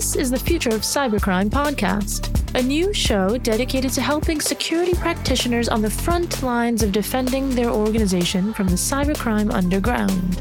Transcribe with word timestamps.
This 0.00 0.16
is 0.16 0.30
the 0.30 0.38
Future 0.38 0.70
of 0.70 0.80
Cybercrime 0.80 1.50
podcast, 1.50 2.58
a 2.58 2.62
new 2.62 2.90
show 2.94 3.36
dedicated 3.36 3.92
to 3.92 4.00
helping 4.00 4.40
security 4.40 4.94
practitioners 4.94 5.68
on 5.68 5.82
the 5.82 5.90
front 5.90 6.42
lines 6.42 6.82
of 6.82 6.90
defending 6.90 7.50
their 7.50 7.68
organization 7.68 8.54
from 8.54 8.68
the 8.68 8.76
cybercrime 8.76 9.52
underground. 9.52 10.40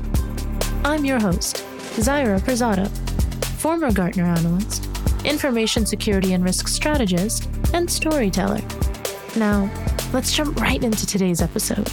I'm 0.86 1.04
your 1.04 1.20
host, 1.20 1.58
Zaira 1.98 2.40
Pirzada, 2.40 2.88
former 3.60 3.92
Gartner 3.92 4.24
analyst, 4.24 4.88
information 5.26 5.86
security 5.86 6.32
and 6.32 6.42
risk 6.42 6.70
strategist, 6.70 7.50
and 7.74 7.92
storyteller. 7.92 8.62
Now, 9.36 9.70
let's 10.14 10.34
jump 10.34 10.58
right 10.62 10.82
into 10.82 11.06
today's 11.06 11.42
episode. 11.42 11.92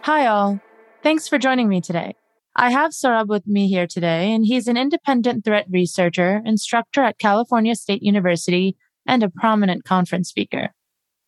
Hi, 0.00 0.26
all. 0.26 0.60
Thanks 1.02 1.26
for 1.26 1.36
joining 1.36 1.68
me 1.68 1.80
today. 1.80 2.14
I 2.54 2.70
have 2.70 2.92
Saurabh 2.92 3.26
with 3.26 3.44
me 3.44 3.66
here 3.66 3.88
today, 3.88 4.32
and 4.32 4.46
he's 4.46 4.68
an 4.68 4.76
independent 4.76 5.44
threat 5.44 5.66
researcher, 5.68 6.40
instructor 6.44 7.02
at 7.02 7.18
California 7.18 7.74
State 7.74 8.04
University, 8.04 8.76
and 9.04 9.24
a 9.24 9.28
prominent 9.28 9.82
conference 9.82 10.28
speaker. 10.28 10.68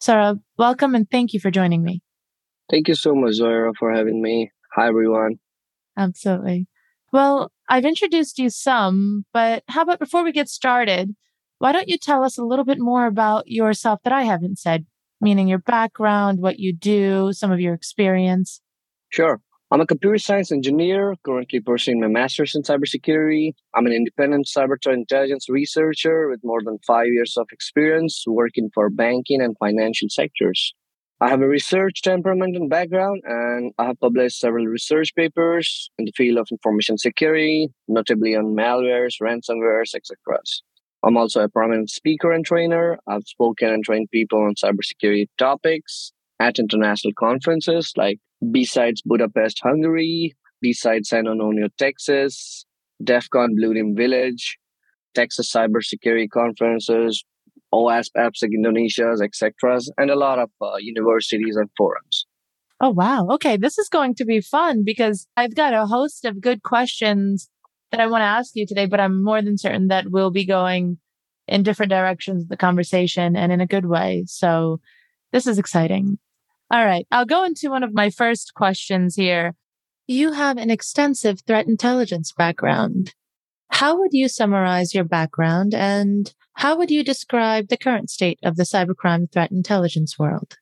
Saurabh, 0.01 0.39
welcome 0.57 0.95
and 0.95 1.11
thank 1.11 1.33
you 1.33 1.41
for 1.41 1.51
joining 1.51 1.83
me. 1.83 2.03
Thank 2.71 2.87
you 2.87 2.95
so 2.95 3.17
much, 3.17 3.41
Zaira, 3.41 3.73
for 3.77 3.93
having 3.93 4.23
me. 4.23 4.53
Hi, 4.77 4.87
everyone. 4.87 5.41
Absolutely. 5.99 6.69
Well, 7.13 7.51
I've 7.69 7.85
introduced 7.85 8.39
you 8.39 8.51
some, 8.51 9.25
but 9.33 9.65
how 9.67 9.83
about 9.83 9.99
before 9.99 10.23
we 10.23 10.31
get 10.31 10.49
started, 10.49 11.17
why 11.59 11.73
don't 11.73 11.89
you 11.89 11.99
tell 11.99 12.23
us 12.23 12.39
a 12.39 12.45
little 12.45 12.65
bit 12.65 12.79
more 12.79 13.07
about 13.07 13.49
yourself 13.49 13.99
that 14.05 14.13
I 14.13 14.23
haven't 14.23 14.61
said, 14.61 14.87
meaning 15.21 15.49
your 15.49 15.59
background, 15.59 16.39
what 16.39 16.61
you 16.61 16.73
do, 16.73 17.33
some 17.33 17.51
of 17.51 17.59
your 17.59 17.75
experience? 17.75 18.61
Sure. 19.09 19.41
I'm 19.75 19.81
a 19.81 19.87
computer 19.87 20.19
science 20.19 20.53
engineer, 20.53 21.17
currently 21.27 21.59
pursuing 21.59 21.99
my 21.99 22.07
master's 22.07 22.55
in 22.55 22.63
cybersecurity. 22.63 23.55
I'm 23.75 23.87
an 23.87 23.93
independent 23.93 24.47
cyber 24.47 24.77
threat 24.81 24.95
intelligence 24.95 25.49
researcher 25.49 26.29
with 26.29 26.39
more 26.45 26.61
than 26.65 26.79
five 26.87 27.09
years 27.09 27.37
of 27.37 27.49
experience 27.51 28.23
working 28.25 28.71
for 28.73 28.89
banking 28.89 29.43
and 29.43 29.57
financial 29.59 30.07
sectors. 30.09 30.73
I 31.21 31.29
have 31.29 31.41
a 31.41 31.49
research 31.49 32.03
temperament 32.03 32.55
and 32.55 32.71
background, 32.71 33.23
and 33.25 33.73
I 33.77 33.87
have 33.87 33.99
published 33.99 34.39
several 34.39 34.65
research 34.65 35.13
papers 35.17 35.91
in 35.99 36.05
the 36.05 36.13
field 36.17 36.39
of 36.39 36.47
information 36.53 36.97
security, 36.97 37.67
notably 37.89 38.37
on 38.37 38.55
malwares, 38.55 39.17
ransomwares, 39.21 39.97
etc. 39.97 40.17
I'm 41.03 41.17
also 41.17 41.41
a 41.41 41.49
prominent 41.49 41.91
speaker 41.91 42.31
and 42.31 42.47
trainer. 42.47 43.01
I've 43.09 43.27
spoken 43.27 43.71
and 43.71 43.85
trained 43.85 44.13
people 44.13 44.39
on 44.39 44.55
cybersecurity 44.55 45.27
topics 45.37 46.13
at 46.45 46.59
international 46.59 47.15
conferences 47.19 47.93
like 47.97 48.19
BSides 48.45 49.01
Budapest, 49.07 49.61
Hungary, 49.63 50.37
BSides 50.65 51.07
San 51.07 51.27
Antonio, 51.27 51.69
Texas, 51.79 52.67
DEF 53.03 53.31
CON 53.31 53.55
Blue 53.57 53.73
Team 53.73 53.95
Village, 53.97 54.59
Texas 55.15 55.51
Cybersecurity 55.51 56.29
Conferences, 56.29 57.25
OWASP 57.73 58.11
AppSec 58.19 58.53
Indonesia, 58.53 59.15
etc., 59.23 59.81
and 59.97 60.11
a 60.11 60.17
lot 60.17 60.39
of 60.39 60.51
uh, 60.61 60.77
universities 60.79 61.57
and 61.57 61.71
forums. 61.79 62.27
Oh, 62.81 62.91
wow. 62.91 63.27
Okay. 63.31 63.57
This 63.57 63.79
is 63.79 63.89
going 63.89 64.15
to 64.17 64.27
be 64.27 64.41
fun 64.41 64.83
because 64.85 65.27
I've 65.37 65.55
got 65.55 65.73
a 65.73 65.87
host 65.87 66.27
of 66.27 66.43
good 66.43 66.63
questions 66.63 67.49
that 67.91 68.01
I 68.01 68.07
want 68.07 68.21
to 68.21 68.27
ask 68.27 68.55
you 68.55 68.67
today, 68.67 68.87
but 68.87 69.01
I'm 69.01 69.25
more 69.25 69.41
than 69.41 69.57
certain 69.57 69.89
that 69.89 70.11
we'll 70.11 70.31
be 70.31 70.45
going 70.45 70.99
in 71.49 71.63
different 71.63 71.91
directions 71.91 72.47
the 72.47 72.57
conversation 72.57 73.37
and 73.37 73.51
in 73.53 73.61
a 73.61 73.67
good 73.67 73.87
way. 73.87 74.25
So 74.27 74.81
this 75.33 75.47
is 75.47 75.59
exciting. 75.59 76.19
All 76.75 76.85
right. 76.85 77.07
I'll 77.13 77.25
go 77.25 77.45
into 77.45 77.71
one 77.71 77.85
of 77.85 77.95
my 77.95 78.11
first 78.11 78.55
questions 78.55 79.15
here. 79.15 79.55
You 80.09 80.33
have 80.33 80.57
an 80.57 80.71
extensive 80.71 81.39
threat 81.47 81.69
intelligence 81.69 82.33
background. 82.37 83.15
How 83.71 83.97
would 83.97 84.11
you 84.11 84.29
summarize 84.29 84.93
your 84.93 85.05
background 85.05 85.73
and 85.73 86.35
how 86.55 86.77
would 86.77 86.91
you 86.91 87.05
describe 87.05 87.69
the 87.69 87.77
current 87.77 88.11
state 88.11 88.41
of 88.43 88.57
the 88.57 88.65
cybercrime 88.65 89.31
threat 89.31 89.53
intelligence 89.53 90.19
world? 90.19 90.57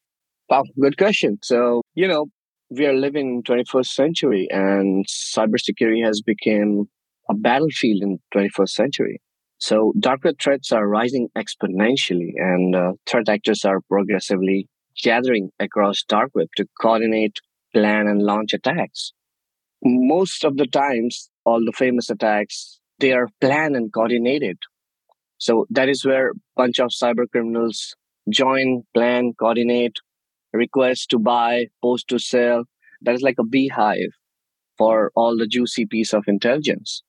Wow, 0.50 0.64
good 0.78 0.98
question. 0.98 1.38
So, 1.42 1.81
you 1.94 2.06
know, 2.06 2.26
we 2.69 2.84
are 2.84 2.92
living 2.92 3.37
in 3.37 3.42
21st 3.42 3.87
century 3.87 4.48
and 4.50 5.06
cybersecurity 5.06 6.04
has 6.04 6.20
become 6.20 6.91
a 7.31 7.34
battlefield 7.34 8.03
in 8.03 8.19
21st 8.34 8.69
century. 8.69 9.22
So 9.60 9.94
dark 9.98 10.25
web 10.25 10.34
threats 10.38 10.72
are 10.72 10.87
rising 10.87 11.28
exponentially 11.38 12.32
and 12.37 12.76
uh, 12.76 12.92
threat 13.06 13.31
actors 13.31 13.64
are 13.64 13.81
progressively 13.88 14.69
gathering 15.03 15.50
across 15.58 16.03
dark 16.03 16.30
web 16.34 16.48
to 16.56 16.66
coordinate, 16.80 17.41
plan, 17.75 18.06
and 18.06 18.22
launch 18.22 18.53
attacks. 18.53 19.12
Most 19.84 20.44
of 20.44 20.56
the 20.56 20.66
times, 20.66 21.30
all 21.44 21.64
the 21.64 21.72
famous 21.72 22.10
attacks, 22.10 22.80
they 22.98 23.12
are 23.12 23.28
planned 23.41 23.76
and 23.76 23.92
coordinated. 23.92 24.58
So 25.38 25.66
that 25.70 25.88
is 25.88 26.04
where 26.04 26.31
a 26.31 26.34
bunch 26.56 26.78
of 26.78 26.91
cyber 26.91 27.28
criminals 27.31 27.94
join, 28.31 28.84
plan, 28.94 29.32
coordinate, 29.38 29.97
request 30.52 31.10
to 31.10 31.19
buy, 31.19 31.66
post 31.82 32.08
to 32.08 32.19
sell. 32.19 32.64
That 33.00 33.14
is 33.14 33.22
like 33.22 33.38
a 33.38 33.44
beehive 33.44 34.12
for 34.78 35.10
all 35.16 35.36
the 35.36 35.47
juicy 35.47 35.86
piece 35.86 36.12
of 36.12 36.25
intelligence. 36.26 37.02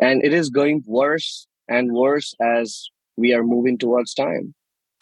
And 0.00 0.24
it 0.24 0.32
is 0.32 0.50
going 0.50 0.82
worse 0.86 1.46
and 1.68 1.92
worse 1.92 2.34
as 2.40 2.86
we 3.16 3.32
are 3.32 3.42
moving 3.44 3.78
towards 3.78 4.14
time. 4.14 4.54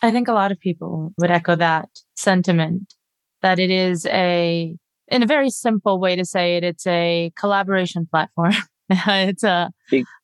I 0.03 0.11
think 0.11 0.29
a 0.29 0.33
lot 0.33 0.51
of 0.51 0.59
people 0.59 1.13
would 1.19 1.31
echo 1.31 1.55
that 1.57 1.89
sentiment 2.17 2.95
that 3.41 3.59
it 3.59 3.71
is 3.71 4.05
a, 4.07 4.75
in 5.09 5.23
a 5.23 5.27
very 5.27 5.51
simple 5.51 6.01
way 6.01 6.17
to 6.17 6.25
say 6.25 6.57
it, 6.57 6.65
it's 6.65 6.87
a 6.87 7.33
collaboration 7.39 8.09
platform. 8.11 8.55
it's 8.91 9.45
a 9.45 9.71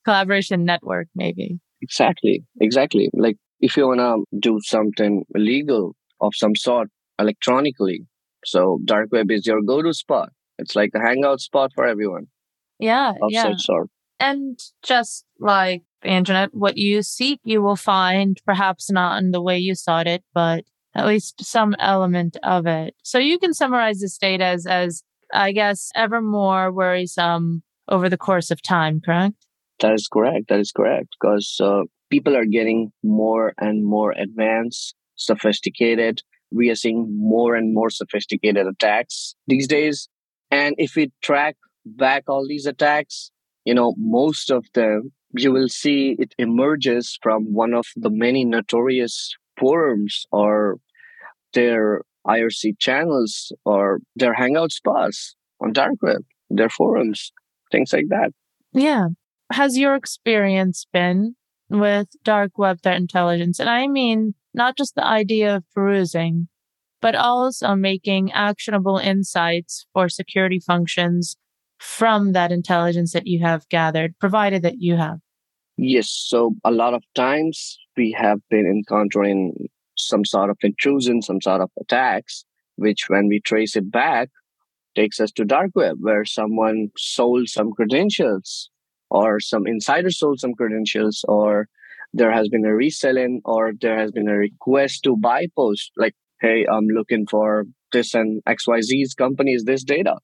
collaboration 0.04 0.64
network, 0.64 1.06
maybe. 1.14 1.60
Exactly. 1.80 2.44
Exactly. 2.60 3.08
Like 3.12 3.36
if 3.60 3.76
you 3.76 3.86
want 3.86 4.00
to 4.00 4.38
do 4.38 4.58
something 4.62 5.24
illegal 5.34 5.94
of 6.20 6.32
some 6.34 6.56
sort 6.56 6.88
electronically, 7.18 8.06
so 8.44 8.78
dark 8.84 9.08
web 9.12 9.30
is 9.30 9.46
your 9.46 9.62
go-to 9.62 9.94
spot. 9.94 10.30
It's 10.58 10.74
like 10.74 10.90
a 10.94 11.00
hangout 11.00 11.40
spot 11.40 11.70
for 11.74 11.86
everyone. 11.86 12.26
Yeah. 12.80 13.10
Of 13.10 13.30
yeah. 13.30 13.44
such 13.44 13.62
sort. 13.62 13.88
And 14.20 14.58
just 14.82 15.24
like 15.38 15.82
internet, 16.04 16.54
what 16.54 16.76
you 16.76 17.02
seek, 17.02 17.40
you 17.44 17.62
will 17.62 17.76
find, 17.76 18.38
perhaps 18.44 18.90
not 18.90 19.22
in 19.22 19.30
the 19.30 19.42
way 19.42 19.58
you 19.58 19.74
sought 19.74 20.06
it, 20.06 20.22
but 20.34 20.64
at 20.94 21.06
least 21.06 21.44
some 21.44 21.74
element 21.78 22.36
of 22.42 22.66
it. 22.66 22.94
So 23.02 23.18
you 23.18 23.38
can 23.38 23.54
summarize 23.54 24.00
this 24.00 24.14
state 24.14 24.40
as, 24.40 24.66
as 24.66 25.02
I 25.32 25.52
guess, 25.52 25.90
ever 25.94 26.20
more 26.20 26.72
worrisome 26.72 27.62
over 27.88 28.08
the 28.08 28.16
course 28.16 28.50
of 28.50 28.62
time, 28.62 29.00
correct? 29.04 29.46
That 29.80 29.94
is 29.94 30.08
correct. 30.08 30.48
That 30.48 30.60
is 30.60 30.72
correct. 30.72 31.08
Because 31.20 31.56
uh, 31.62 31.82
people 32.10 32.36
are 32.36 32.44
getting 32.44 32.92
more 33.02 33.54
and 33.58 33.84
more 33.84 34.12
advanced, 34.12 34.94
sophisticated. 35.16 36.22
We 36.50 36.70
are 36.70 36.74
seeing 36.74 37.06
more 37.18 37.54
and 37.54 37.74
more 37.74 37.90
sophisticated 37.90 38.66
attacks 38.66 39.34
these 39.46 39.68
days. 39.68 40.08
And 40.50 40.74
if 40.78 40.96
we 40.96 41.12
track 41.22 41.56
back 41.84 42.24
all 42.28 42.46
these 42.46 42.66
attacks, 42.66 43.30
you 43.64 43.74
know, 43.74 43.94
most 43.98 44.50
of 44.50 44.66
them, 44.74 45.12
you 45.32 45.52
will 45.52 45.68
see 45.68 46.16
it 46.18 46.34
emerges 46.38 47.18
from 47.22 47.52
one 47.52 47.74
of 47.74 47.86
the 47.96 48.10
many 48.10 48.44
notorious 48.44 49.34
forums 49.58 50.26
or 50.32 50.78
their 51.54 52.02
IRC 52.26 52.78
channels 52.78 53.52
or 53.64 54.00
their 54.16 54.34
hangout 54.34 54.72
spots 54.72 55.34
on 55.60 55.72
dark 55.72 55.94
web, 56.02 56.22
their 56.50 56.68
forums, 56.68 57.32
things 57.72 57.92
like 57.92 58.08
that. 58.08 58.30
Yeah. 58.72 59.08
Has 59.52 59.78
your 59.78 59.94
experience 59.94 60.86
been 60.92 61.36
with 61.70 62.08
dark 62.22 62.58
web 62.58 62.82
threat 62.82 62.96
intelligence? 62.96 63.58
And 63.58 63.68
I 63.68 63.86
mean, 63.86 64.34
not 64.54 64.76
just 64.76 64.94
the 64.94 65.04
idea 65.04 65.56
of 65.56 65.64
perusing, 65.74 66.48
but 67.00 67.14
also 67.14 67.74
making 67.74 68.32
actionable 68.32 68.98
insights 68.98 69.86
for 69.92 70.08
security 70.08 70.60
functions 70.60 71.36
from 71.78 72.32
that 72.32 72.52
intelligence 72.52 73.12
that 73.12 73.26
you 73.26 73.40
have 73.40 73.68
gathered, 73.68 74.18
provided 74.18 74.62
that 74.62 74.76
you 74.78 74.96
have? 74.96 75.18
Yes. 75.76 76.10
So 76.10 76.54
a 76.64 76.70
lot 76.70 76.94
of 76.94 77.04
times 77.14 77.78
we 77.96 78.12
have 78.18 78.40
been 78.50 78.66
encountering 78.66 79.68
some 79.96 80.24
sort 80.24 80.50
of 80.50 80.56
intrusion, 80.62 81.22
some 81.22 81.40
sort 81.40 81.60
of 81.60 81.70
attacks, 81.80 82.44
which 82.76 83.08
when 83.08 83.28
we 83.28 83.40
trace 83.40 83.76
it 83.76 83.90
back, 83.90 84.28
takes 84.94 85.20
us 85.20 85.30
to 85.32 85.44
dark 85.44 85.70
web 85.74 85.96
where 86.00 86.24
someone 86.24 86.88
sold 86.96 87.48
some 87.48 87.70
credentials 87.72 88.70
or 89.10 89.38
some 89.38 89.66
insider 89.66 90.10
sold 90.10 90.40
some 90.40 90.54
credentials 90.54 91.24
or 91.28 91.68
there 92.12 92.32
has 92.32 92.48
been 92.48 92.64
a 92.64 92.74
reselling 92.74 93.40
or 93.44 93.72
there 93.80 93.98
has 93.98 94.10
been 94.10 94.28
a 94.28 94.34
request 94.34 95.02
to 95.04 95.16
buy 95.16 95.46
post 95.56 95.92
like 95.96 96.14
hey 96.40 96.66
i'm 96.70 96.88
looking 96.88 97.26
for 97.26 97.64
this 97.92 98.14
and 98.14 98.42
xyz's 98.48 99.14
company 99.14 99.52
is 99.52 99.64
this 99.64 99.84
data 99.84 100.16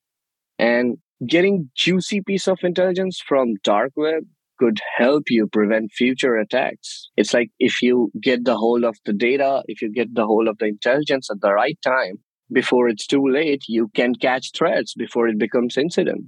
and 0.58 0.96
getting 1.26 1.70
juicy 1.76 2.20
piece 2.20 2.48
of 2.48 2.58
intelligence 2.62 3.20
from 3.26 3.54
dark 3.62 3.92
web 3.96 4.24
could 4.58 4.78
help 4.96 5.24
you 5.28 5.46
prevent 5.46 5.92
future 5.92 6.36
attacks. 6.36 7.08
It's 7.16 7.34
like 7.34 7.50
if 7.58 7.82
you 7.82 8.10
get 8.22 8.44
the 8.44 8.56
whole 8.56 8.84
of 8.84 8.96
the 9.04 9.12
data, 9.12 9.62
if 9.66 9.82
you 9.82 9.92
get 9.92 10.14
the 10.14 10.26
whole 10.26 10.48
of 10.48 10.58
the 10.58 10.66
intelligence 10.66 11.28
at 11.30 11.40
the 11.40 11.52
right 11.52 11.78
time, 11.82 12.18
before 12.52 12.88
it's 12.88 13.06
too 13.06 13.26
late, 13.26 13.64
you 13.68 13.90
can 13.94 14.14
catch 14.14 14.52
threats 14.56 14.94
before 14.94 15.28
it 15.28 15.38
becomes 15.38 15.76
incident. 15.76 16.26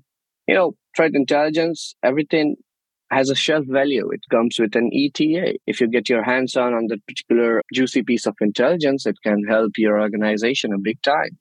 You 0.49 0.55
know, 0.55 0.77
threat 0.97 1.13
intelligence, 1.15 1.95
everything 2.03 2.57
has 3.11 3.31
a 3.31 3.35
shelf 3.35 3.65
value. 3.69 4.11
It 4.11 4.21
comes 4.31 4.59
with 4.59 4.75
an 4.75 4.91
ETA. 4.93 5.59
If 5.67 5.81
you 5.81 5.89
get 5.89 6.09
your 6.09 6.25
hands 6.25 6.57
on 6.57 6.75
on 6.75 6.87
that 6.89 7.07
particular 7.07 7.63
juicy 7.73 8.03
piece 8.03 8.27
of 8.27 8.35
intelligence, 8.41 9.07
it 9.07 9.17
can 9.23 9.45
help 9.49 9.73
your 9.77 10.01
organization 10.01 10.73
a 10.73 10.79
big 10.79 11.01
time. 11.03 11.39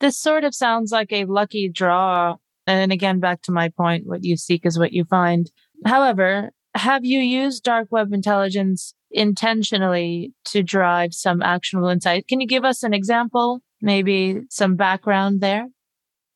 This 0.00 0.18
sort 0.18 0.44
of 0.44 0.54
sounds 0.54 0.92
like 0.92 1.12
a 1.12 1.24
lucky 1.24 1.68
draw. 1.68 2.36
And 2.66 2.92
again, 2.92 3.20
back 3.20 3.42
to 3.42 3.52
my 3.52 3.68
point, 3.68 4.06
what 4.06 4.24
you 4.24 4.36
seek 4.36 4.66
is 4.66 4.78
what 4.78 4.92
you 4.92 5.04
find. 5.04 5.50
However, 5.84 6.50
have 6.74 7.04
you 7.04 7.20
used 7.20 7.62
dark 7.62 7.88
web 7.90 8.12
intelligence 8.12 8.94
intentionally 9.10 10.32
to 10.46 10.62
drive 10.62 11.14
some 11.14 11.42
actionable 11.42 11.88
insight? 11.88 12.28
Can 12.28 12.40
you 12.40 12.46
give 12.46 12.64
us 12.64 12.82
an 12.82 12.92
example, 12.92 13.60
maybe 13.80 14.40
some 14.50 14.76
background 14.76 15.40
there? 15.40 15.66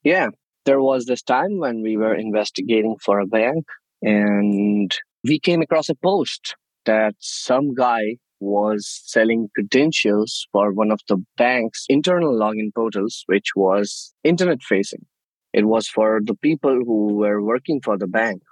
Yeah, 0.03 0.29
there 0.65 0.81
was 0.81 1.07
this 1.07 1.23
time 1.23 1.59
when 1.59 1.83
we 1.83 1.97
were 1.97 2.15
investigating 2.15 2.97
for 3.03 3.19
a 3.19 3.27
bank 3.27 3.67
and 4.03 4.97
we 5.25 5.39
came 5.39 5.61
across 5.63 5.89
a 5.89 5.95
post 5.95 6.55
that 6.87 7.15
some 7.19 7.75
guy 7.75 8.17
was 8.41 9.03
selling 9.05 9.49
credentials 9.55 10.47
for 10.53 10.73
one 10.73 10.91
of 10.91 11.01
the 11.09 11.23
bank's 11.37 11.85
internal 11.89 12.33
login 12.33 12.75
portals, 12.75 13.25
which 13.27 13.49
was 13.55 14.15
internet 14.25 14.63
facing. 14.63 15.05
It 15.53 15.67
was 15.67 15.89
for 15.89 16.21
the 16.25 16.35
people 16.35 16.83
who 16.85 17.15
were 17.15 17.43
working 17.43 17.81
for 17.83 17.99
the 17.99 18.07
bank. 18.07 18.43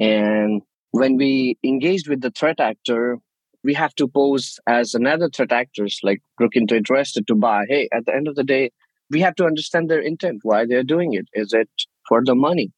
And 0.00 0.62
when 0.92 1.16
we 1.16 1.58
engaged 1.64 2.08
with 2.08 2.20
the 2.20 2.30
threat 2.30 2.60
actor, 2.60 3.18
we 3.64 3.74
have 3.74 3.94
to 3.96 4.08
pose 4.08 4.58
as 4.66 4.94
another 4.94 5.28
threat 5.28 5.52
actors, 5.52 6.00
like 6.02 6.20
looking 6.40 6.66
to 6.68 6.76
interested 6.76 7.26
to 7.26 7.34
buy. 7.34 7.64
Hey, 7.68 7.88
at 7.92 8.06
the 8.06 8.14
end 8.14 8.28
of 8.28 8.36
the 8.36 8.44
day, 8.44 8.70
we 9.10 9.20
have 9.20 9.34
to 9.36 9.46
understand 9.46 9.90
their 9.90 10.00
intent, 10.00 10.40
why 10.42 10.64
they're 10.66 10.84
doing 10.84 11.14
it. 11.14 11.26
Is 11.32 11.52
it 11.52 11.68
for 12.08 12.22
the 12.24 12.34
money? 12.34 12.72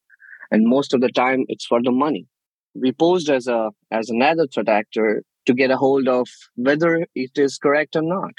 And 0.50 0.66
most 0.66 0.94
of 0.94 1.00
the 1.00 1.10
time, 1.10 1.44
it's 1.48 1.66
for 1.66 1.80
the 1.82 1.92
money. 1.92 2.26
We 2.74 2.92
posed 2.92 3.28
as 3.28 3.46
a 3.46 3.70
as 3.90 4.10
another 4.10 4.46
threat 4.46 4.68
actor 4.68 5.22
to 5.46 5.54
get 5.54 5.70
a 5.70 5.76
hold 5.76 6.08
of 6.08 6.28
whether 6.54 7.06
it 7.14 7.32
is 7.36 7.58
correct 7.58 7.96
or 7.96 8.02
not. 8.02 8.32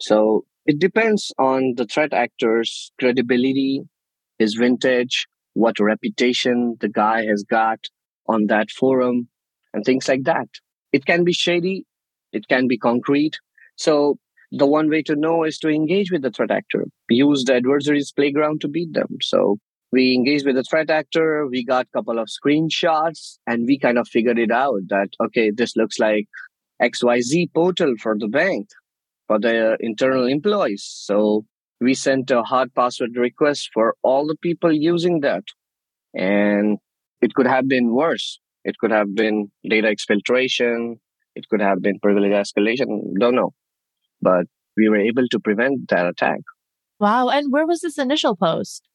So 0.00 0.44
it 0.66 0.78
depends 0.78 1.32
on 1.38 1.74
the 1.76 1.84
threat 1.86 2.12
actor's 2.12 2.92
credibility, 3.00 3.82
his 4.42 4.54
vintage, 4.54 5.26
what 5.54 5.78
reputation 5.78 6.76
the 6.80 6.88
guy 6.88 7.24
has 7.26 7.42
got 7.58 7.80
on 8.26 8.46
that 8.46 8.70
forum, 8.70 9.28
and 9.72 9.84
things 9.84 10.08
like 10.08 10.24
that. 10.24 10.48
It 10.92 11.06
can 11.06 11.24
be 11.24 11.32
shady, 11.32 11.86
it 12.32 12.48
can 12.48 12.68
be 12.68 12.78
concrete. 12.78 13.36
So 13.76 14.18
the 14.50 14.66
one 14.66 14.88
way 14.90 15.02
to 15.02 15.16
know 15.16 15.44
is 15.44 15.58
to 15.60 15.68
engage 15.68 16.10
with 16.12 16.22
the 16.22 16.30
threat 16.30 16.50
actor, 16.50 16.86
use 17.08 17.44
the 17.44 17.54
adversary's 17.54 18.12
playground 18.12 18.60
to 18.60 18.68
beat 18.68 18.92
them. 18.92 19.16
So 19.22 19.58
we 19.92 20.14
engaged 20.14 20.46
with 20.46 20.56
the 20.56 20.64
threat 20.64 20.90
actor, 20.90 21.46
we 21.46 21.64
got 21.64 21.86
a 21.86 21.98
couple 21.98 22.18
of 22.18 22.28
screenshots, 22.28 23.38
and 23.46 23.66
we 23.66 23.78
kind 23.78 23.98
of 23.98 24.08
figured 24.08 24.38
it 24.38 24.50
out 24.50 24.80
that, 24.88 25.10
okay, 25.24 25.50
this 25.50 25.76
looks 25.76 25.98
like 25.98 26.26
XYZ 26.82 27.52
portal 27.54 27.94
for 28.02 28.16
the 28.18 28.28
bank, 28.28 28.68
for 29.26 29.38
the 29.38 29.76
internal 29.80 30.26
employees. 30.26 30.84
So 30.84 31.44
we 31.82 31.94
sent 31.94 32.30
a 32.30 32.42
hard 32.42 32.74
password 32.74 33.16
request 33.16 33.70
for 33.74 33.94
all 34.02 34.26
the 34.26 34.36
people 34.36 34.72
using 34.72 35.20
that. 35.20 35.44
And 36.14 36.78
it 37.20 37.34
could 37.34 37.46
have 37.46 37.68
been 37.68 37.92
worse. 37.92 38.38
It 38.64 38.78
could 38.78 38.92
have 38.92 39.14
been 39.14 39.50
data 39.68 39.88
exfiltration. 39.88 40.96
It 41.34 41.48
could 41.48 41.60
have 41.60 41.82
been 41.82 41.98
privilege 41.98 42.32
escalation. 42.32 43.14
Don't 43.18 43.34
know. 43.34 43.52
But 44.20 44.46
we 44.76 44.88
were 44.88 44.98
able 44.98 45.26
to 45.28 45.40
prevent 45.40 45.88
that 45.88 46.06
attack. 46.06 46.40
Wow. 47.00 47.28
And 47.28 47.52
where 47.52 47.66
was 47.66 47.80
this 47.80 47.98
initial 47.98 48.36
post? 48.36 48.88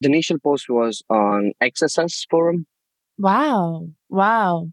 The 0.00 0.08
initial 0.08 0.38
post 0.38 0.66
was 0.68 1.02
on 1.10 1.52
XSS 1.62 2.24
forum. 2.30 2.66
Wow. 3.18 3.88
Wow. 4.08 4.68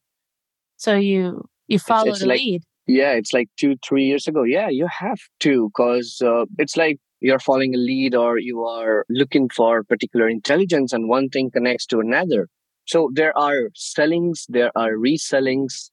So 0.78 0.96
you 0.96 1.50
you 1.68 1.80
followed 1.80 2.10
it's, 2.10 2.18
it's 2.20 2.24
a 2.24 2.28
like, 2.28 2.40
lead. 2.40 2.64
Yeah, 2.88 3.12
it's 3.12 3.34
like 3.34 3.50
two, 3.60 3.76
three 3.86 4.06
years 4.06 4.28
ago. 4.28 4.44
Yeah, 4.44 4.70
you 4.70 4.88
have 4.88 5.20
to, 5.42 5.70
because 5.70 6.22
uh, 6.26 6.46
it's 6.58 6.78
like 6.78 7.00
you're 7.20 7.40
following 7.40 7.74
a 7.74 7.78
lead 7.78 8.16
or 8.16 8.38
you 8.40 8.64
are 8.64 9.06
looking 9.10 9.50
for 9.50 9.84
particular 9.84 10.30
intelligence 10.30 10.94
and 10.94 11.10
one 11.10 11.30
thing 11.30 11.50
connects 11.52 11.86
to 11.88 12.00
another. 12.00 12.48
So 12.86 13.10
there 13.14 13.38
are 13.38 13.70
sellings, 13.76 14.46
there 14.50 14.72
are 14.76 14.94
resellings, 14.94 15.90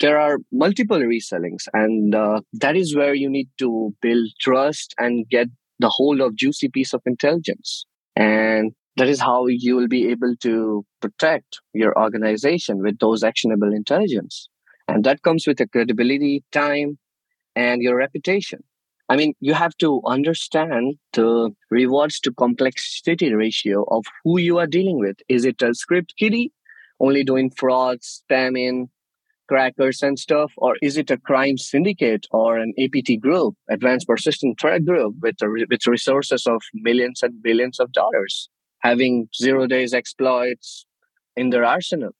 there 0.00 0.18
are 0.20 0.38
multiple 0.52 0.98
resellings, 0.98 1.68
and 1.72 2.14
uh, 2.14 2.40
that 2.54 2.76
is 2.76 2.94
where 2.94 3.14
you 3.14 3.30
need 3.30 3.48
to 3.58 3.94
build 4.02 4.28
trust 4.40 4.94
and 4.98 5.26
get 5.28 5.48
the 5.78 5.88
hold 5.88 6.20
of 6.20 6.36
juicy 6.36 6.68
piece 6.68 6.92
of 6.92 7.02
intelligence. 7.06 7.86
And 8.14 8.72
that 8.96 9.08
is 9.08 9.20
how 9.20 9.46
you 9.46 9.76
will 9.76 9.88
be 9.88 10.08
able 10.08 10.34
to 10.42 10.84
protect 11.00 11.60
your 11.72 11.98
organization 11.98 12.82
with 12.82 12.98
those 12.98 13.22
actionable 13.22 13.72
intelligence. 13.72 14.48
And 14.88 15.04
that 15.04 15.22
comes 15.22 15.46
with 15.46 15.60
a 15.60 15.66
credibility, 15.66 16.44
time, 16.52 16.98
and 17.54 17.82
your 17.82 17.96
reputation. 17.96 18.62
I 19.08 19.16
mean, 19.16 19.34
you 19.40 19.54
have 19.54 19.76
to 19.78 20.02
understand 20.04 20.96
the 21.12 21.50
rewards 21.70 22.18
to 22.20 22.32
complexity 22.32 23.32
ratio 23.32 23.84
of 23.88 24.04
who 24.24 24.38
you 24.38 24.58
are 24.58 24.66
dealing 24.66 24.98
with. 24.98 25.18
Is 25.28 25.44
it 25.44 25.62
a 25.62 25.74
script 25.74 26.14
kiddie 26.18 26.52
only 26.98 27.22
doing 27.22 27.50
frauds, 27.50 28.22
spamming, 28.28 28.88
crackers 29.48 30.02
and 30.02 30.18
stuff? 30.18 30.52
Or 30.56 30.76
is 30.82 30.96
it 30.96 31.10
a 31.10 31.18
crime 31.18 31.56
syndicate 31.56 32.26
or 32.32 32.58
an 32.58 32.74
APT 32.82 33.20
group, 33.20 33.54
advanced 33.70 34.08
persistent 34.08 34.60
threat 34.60 34.84
group 34.84 35.14
with, 35.20 35.36
with 35.40 35.86
resources 35.86 36.46
of 36.46 36.62
millions 36.74 37.22
and 37.22 37.40
billions 37.42 37.78
of 37.78 37.92
dollars, 37.92 38.48
having 38.80 39.28
zero 39.36 39.68
days 39.68 39.94
exploits 39.94 40.84
in 41.36 41.50
their 41.50 41.64
arsenal? 41.64 42.10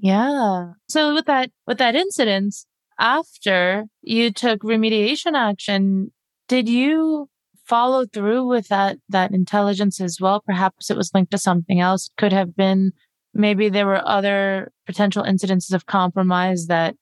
Yeah. 0.00 0.72
So 0.88 1.14
with 1.14 1.26
that, 1.26 1.50
with 1.68 1.78
that 1.78 1.94
incident, 1.94 2.56
after 2.98 3.84
you 4.02 4.32
took 4.32 4.62
remediation 4.62 5.34
action, 5.34 6.10
did 6.48 6.68
you 6.68 7.28
follow 7.64 8.06
through 8.06 8.46
with 8.46 8.68
that, 8.68 8.98
that 9.08 9.32
intelligence 9.32 10.00
as 10.00 10.18
well? 10.20 10.42
Perhaps 10.44 10.90
it 10.90 10.96
was 10.96 11.10
linked 11.14 11.30
to 11.32 11.38
something 11.38 11.80
else. 11.80 12.06
It 12.06 12.20
could 12.20 12.32
have 12.32 12.56
been 12.56 12.92
maybe 13.34 13.68
there 13.68 13.86
were 13.86 14.06
other 14.06 14.72
potential 14.86 15.24
incidences 15.24 15.72
of 15.72 15.86
compromise 15.86 16.66
that 16.66 16.94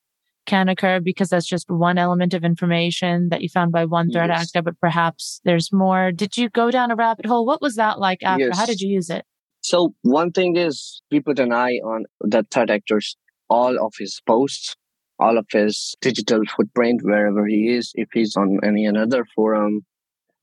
can 0.45 0.69
occur 0.69 0.99
because 0.99 1.29
that's 1.29 1.45
just 1.45 1.69
one 1.69 1.97
element 1.97 2.33
of 2.33 2.43
information 2.43 3.29
that 3.29 3.41
you 3.41 3.49
found 3.49 3.71
by 3.71 3.85
one 3.85 4.09
threat 4.09 4.29
yes. 4.29 4.41
actor, 4.41 4.61
but 4.61 4.79
perhaps 4.79 5.39
there's 5.45 5.71
more. 5.71 6.11
Did 6.11 6.37
you 6.37 6.49
go 6.49 6.71
down 6.71 6.91
a 6.91 6.95
rabbit 6.95 7.25
hole? 7.25 7.45
What 7.45 7.61
was 7.61 7.75
that 7.75 7.99
like 7.99 8.23
after? 8.23 8.45
Yes. 8.45 8.57
How 8.57 8.65
did 8.65 8.81
you 8.81 8.89
use 8.89 9.09
it? 9.09 9.25
So 9.61 9.93
one 10.01 10.31
thing 10.31 10.57
is 10.57 11.01
we 11.11 11.19
put 11.19 11.37
an 11.39 11.53
eye 11.53 11.79
on 11.83 12.05
the 12.19 12.45
threat 12.51 12.71
actors, 12.71 13.15
all 13.49 13.77
of 13.79 13.93
his 13.99 14.19
posts, 14.25 14.75
all 15.21 15.37
of 15.37 15.45
his 15.51 15.95
digital 16.01 16.41
footprint, 16.55 17.01
wherever 17.03 17.45
he 17.45 17.69
is, 17.69 17.91
if 17.95 18.09
he's 18.11 18.35
on 18.35 18.59
any 18.63 18.85
another 18.85 19.25
forum, 19.35 19.85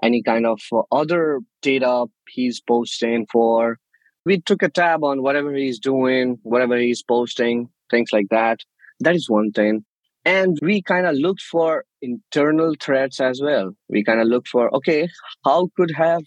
any 0.03 0.23
kind 0.23 0.47
of 0.47 0.61
other 0.93 1.41
data 1.61 2.07
he's 2.29 2.61
posting 2.61 3.27
for. 3.31 3.79
We 4.25 4.41
took 4.41 4.63
a 4.63 4.69
tab 4.69 5.05
on 5.05 5.23
whatever 5.23 5.53
he's 5.53 5.79
doing, 5.79 6.39
whatever 6.43 6.77
he's 6.77 7.03
posting, 7.03 7.69
things 7.91 8.11
like 8.13 8.27
that. 8.31 8.61
That 9.01 9.15
is 9.15 9.29
one 9.29 9.53
thing. 9.53 9.85
And 10.25 10.59
we 10.63 10.83
kind 10.83 11.07
of 11.07 11.15
looked 11.15 11.43
for 11.43 11.85
internal 12.03 12.75
threats 12.81 13.21
as 13.21 13.41
well. 13.43 13.73
We 13.89 14.05
kind 14.05 14.21
of 14.21 14.27
looked 14.29 14.49
for, 14.49 14.75
okay, 14.77 15.09
how 15.45 15.71
could 15.77 15.93
have 15.97 16.23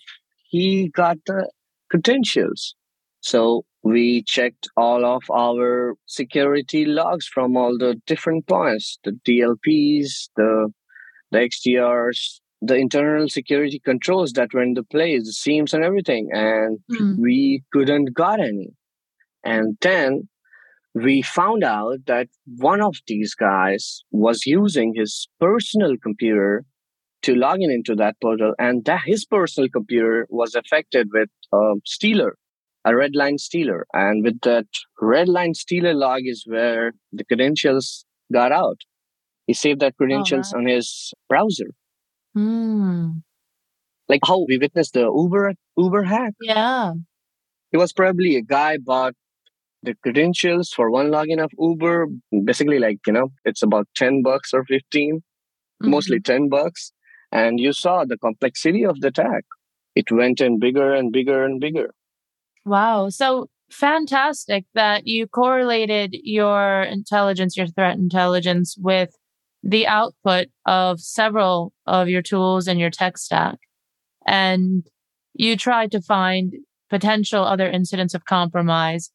he 0.49 0.89
got 0.89 1.17
the 1.25 1.49
credentials? 1.89 2.75
So 3.19 3.63
we 3.83 4.23
checked 4.23 4.69
all 4.77 5.05
of 5.05 5.23
our 5.31 5.95
security 6.05 6.85
logs 6.85 7.27
from 7.27 7.57
all 7.57 7.77
the 7.77 7.99
different 8.05 8.47
points, 8.47 8.99
the 9.03 9.11
DLPs, 9.27 10.29
the, 10.35 10.71
the 11.31 11.39
XDRs, 11.39 12.39
the 12.61 12.75
internal 12.75 13.27
security 13.27 13.79
controls 13.83 14.33
that 14.33 14.53
were 14.53 14.61
in 14.61 14.75
the 14.75 14.83
place, 14.83 15.23
the 15.25 15.31
SIEMs 15.31 15.73
and 15.73 15.83
everything. 15.83 16.29
And 16.31 16.79
mm. 16.91 17.17
we 17.17 17.63
couldn't 17.73 18.13
got 18.13 18.39
any. 18.39 18.69
And 19.43 19.77
then 19.81 20.29
we 20.93 21.23
found 21.23 21.63
out 21.63 22.05
that 22.05 22.27
one 22.57 22.81
of 22.81 22.97
these 23.07 23.33
guys 23.33 24.03
was 24.11 24.45
using 24.45 24.93
his 24.95 25.27
personal 25.39 25.95
computer 25.97 26.65
to 27.23 27.35
log 27.35 27.61
in 27.61 27.71
into 27.71 27.95
that 27.95 28.15
portal 28.21 28.53
and 28.59 28.85
that 28.85 29.01
his 29.05 29.25
personal 29.25 29.69
computer 29.69 30.27
was 30.29 30.53
affected 30.53 31.09
with 31.13 31.29
a 31.53 31.73
stealer 31.85 32.37
a 32.85 32.91
RedLine 32.91 33.39
stealer. 33.39 33.85
And 33.93 34.23
with 34.23 34.41
that 34.41 34.67
RedLine 35.01 35.55
stealer 35.55 35.93
log 35.93 36.21
is 36.25 36.43
where 36.47 36.93
the 37.11 37.23
credentials 37.25 38.05
got 38.31 38.51
out. 38.51 38.79
He 39.47 39.53
saved 39.53 39.81
that 39.81 39.97
credentials 39.97 40.53
on 40.53 40.65
his 40.65 41.13
browser. 41.27 41.71
Mm. 42.37 43.21
Like 44.07 44.21
how 44.25 44.45
we 44.47 44.57
witnessed 44.57 44.93
the 44.93 45.11
Uber 45.13 45.53
Uber 45.77 46.03
hack. 46.03 46.33
Yeah. 46.41 46.93
It 47.71 47.77
was 47.77 47.93
probably 47.93 48.35
a 48.35 48.41
guy 48.41 48.77
bought 48.77 49.13
the 49.83 49.95
credentials 50.03 50.69
for 50.69 50.91
one 50.91 51.09
login 51.09 51.43
of 51.43 51.51
Uber. 51.57 52.07
Basically, 52.45 52.79
like, 52.79 52.99
you 53.07 53.13
know, 53.13 53.31
it's 53.45 53.63
about 53.63 53.87
10 53.95 54.21
bucks 54.23 54.53
or 54.53 54.63
15, 54.65 55.17
mm-hmm. 55.17 55.89
mostly 55.89 56.19
10 56.19 56.49
bucks. 56.49 56.91
And 57.31 57.59
you 57.59 57.71
saw 57.73 58.03
the 58.05 58.17
complexity 58.17 58.85
of 58.85 58.99
the 58.99 59.07
attack. 59.07 59.45
it 59.95 60.11
went 60.11 60.39
in 60.39 60.59
bigger 60.59 60.93
and 60.93 61.11
bigger 61.11 61.43
and 61.43 61.59
bigger. 61.59 61.93
Wow. 62.65 63.09
So 63.09 63.47
fantastic 63.71 64.65
that 64.73 65.07
you 65.07 65.27
correlated 65.27 66.15
your 66.23 66.83
intelligence, 66.83 67.57
your 67.57 67.67
threat 67.67 67.97
intelligence 67.97 68.75
with 68.77 69.09
the 69.63 69.87
output 69.87 70.47
of 70.65 70.99
several 70.99 71.73
of 71.85 72.09
your 72.09 72.21
tools 72.21 72.67
and 72.67 72.79
your 72.79 72.89
tech 72.89 73.17
stack. 73.17 73.59
And 74.25 74.85
you 75.33 75.55
tried 75.55 75.91
to 75.91 76.01
find 76.01 76.53
potential 76.89 77.43
other 77.43 77.69
incidents 77.69 78.13
of 78.13 78.25
compromise 78.25 79.11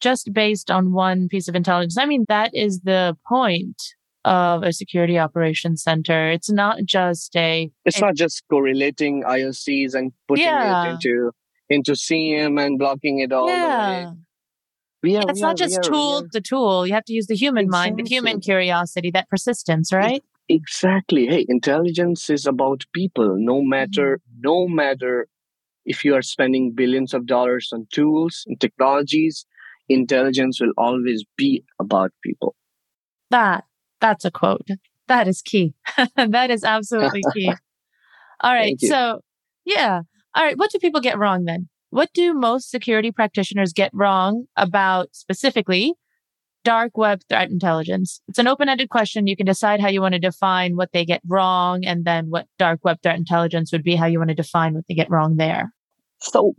just 0.00 0.32
based 0.32 0.70
on 0.70 0.92
one 0.92 1.28
piece 1.28 1.48
of 1.48 1.54
intelligence. 1.54 1.96
I 1.98 2.06
mean, 2.06 2.26
that 2.28 2.50
is 2.54 2.80
the 2.80 3.16
point 3.26 3.80
of 4.24 4.62
a 4.62 4.72
security 4.72 5.18
operations 5.18 5.82
center. 5.82 6.30
It's 6.30 6.50
not 6.50 6.78
just 6.84 7.34
a. 7.36 7.70
It's 7.84 7.98
a, 7.98 8.00
not 8.00 8.14
just 8.14 8.42
correlating 8.50 9.22
IOCs 9.22 9.94
and 9.94 10.12
putting 10.28 10.44
yeah. 10.44 10.86
it 10.86 10.92
into 10.92 11.32
into 11.68 11.96
SIEM 11.96 12.58
and 12.58 12.78
blocking 12.78 13.20
it 13.20 13.32
all 13.32 13.48
yeah. 13.48 14.12
Yeah, 15.02 15.24
it's 15.28 15.40
not 15.40 15.58
just 15.58 15.82
tool 15.82 16.26
the 16.32 16.40
tool. 16.40 16.86
You 16.86 16.94
have 16.94 17.04
to 17.04 17.12
use 17.12 17.26
the 17.26 17.36
human 17.36 17.64
exactly. 17.64 17.90
mind, 17.90 18.06
the 18.06 18.08
human 18.08 18.40
curiosity, 18.40 19.10
that 19.10 19.28
persistence, 19.28 19.92
right? 19.92 20.24
Exactly. 20.48 21.26
Hey, 21.26 21.44
intelligence 21.46 22.30
is 22.30 22.46
about 22.46 22.84
people. 22.94 23.36
No 23.38 23.62
matter, 23.62 24.16
mm-hmm. 24.16 24.40
no 24.40 24.66
matter 24.66 25.28
if 25.84 26.04
you 26.04 26.14
are 26.14 26.22
spending 26.22 26.72
billions 26.72 27.12
of 27.12 27.26
dollars 27.26 27.68
on 27.72 27.86
tools 27.92 28.44
and 28.46 28.58
technologies, 28.58 29.44
intelligence 29.88 30.60
will 30.60 30.72
always 30.78 31.24
be 31.36 31.64
about 31.78 32.12
people. 32.22 32.54
That 33.30 33.64
that's 34.00 34.24
a 34.24 34.30
quote. 34.30 34.68
That 35.08 35.28
is 35.28 35.42
key. 35.42 35.74
that 36.16 36.50
is 36.50 36.64
absolutely 36.64 37.22
key. 37.34 37.52
All 38.40 38.52
right. 38.52 38.78
So, 38.80 39.20
yeah. 39.64 40.02
All 40.34 40.44
right. 40.44 40.58
What 40.58 40.70
do 40.70 40.78
people 40.78 41.00
get 41.00 41.18
wrong 41.18 41.44
then? 41.44 41.68
What 41.90 42.10
do 42.12 42.34
most 42.34 42.70
security 42.70 43.12
practitioners 43.12 43.72
get 43.72 43.90
wrong 43.94 44.46
about 44.56 45.14
specifically 45.14 45.94
dark 46.64 46.96
web 46.96 47.20
threat 47.28 47.50
intelligence? 47.50 48.20
It's 48.26 48.40
an 48.40 48.48
open 48.48 48.68
ended 48.68 48.88
question. 48.88 49.28
You 49.28 49.36
can 49.36 49.46
decide 49.46 49.80
how 49.80 49.88
you 49.88 50.00
want 50.00 50.14
to 50.14 50.18
define 50.18 50.74
what 50.74 50.90
they 50.92 51.04
get 51.04 51.20
wrong, 51.24 51.84
and 51.84 52.04
then 52.04 52.30
what 52.30 52.46
dark 52.58 52.80
web 52.82 52.98
threat 53.00 53.16
intelligence 53.16 53.70
would 53.70 53.84
be, 53.84 53.94
how 53.94 54.06
you 54.06 54.18
want 54.18 54.30
to 54.30 54.34
define 54.34 54.74
what 54.74 54.84
they 54.88 54.94
get 54.94 55.08
wrong 55.08 55.36
there. 55.36 55.72
So, 56.20 56.54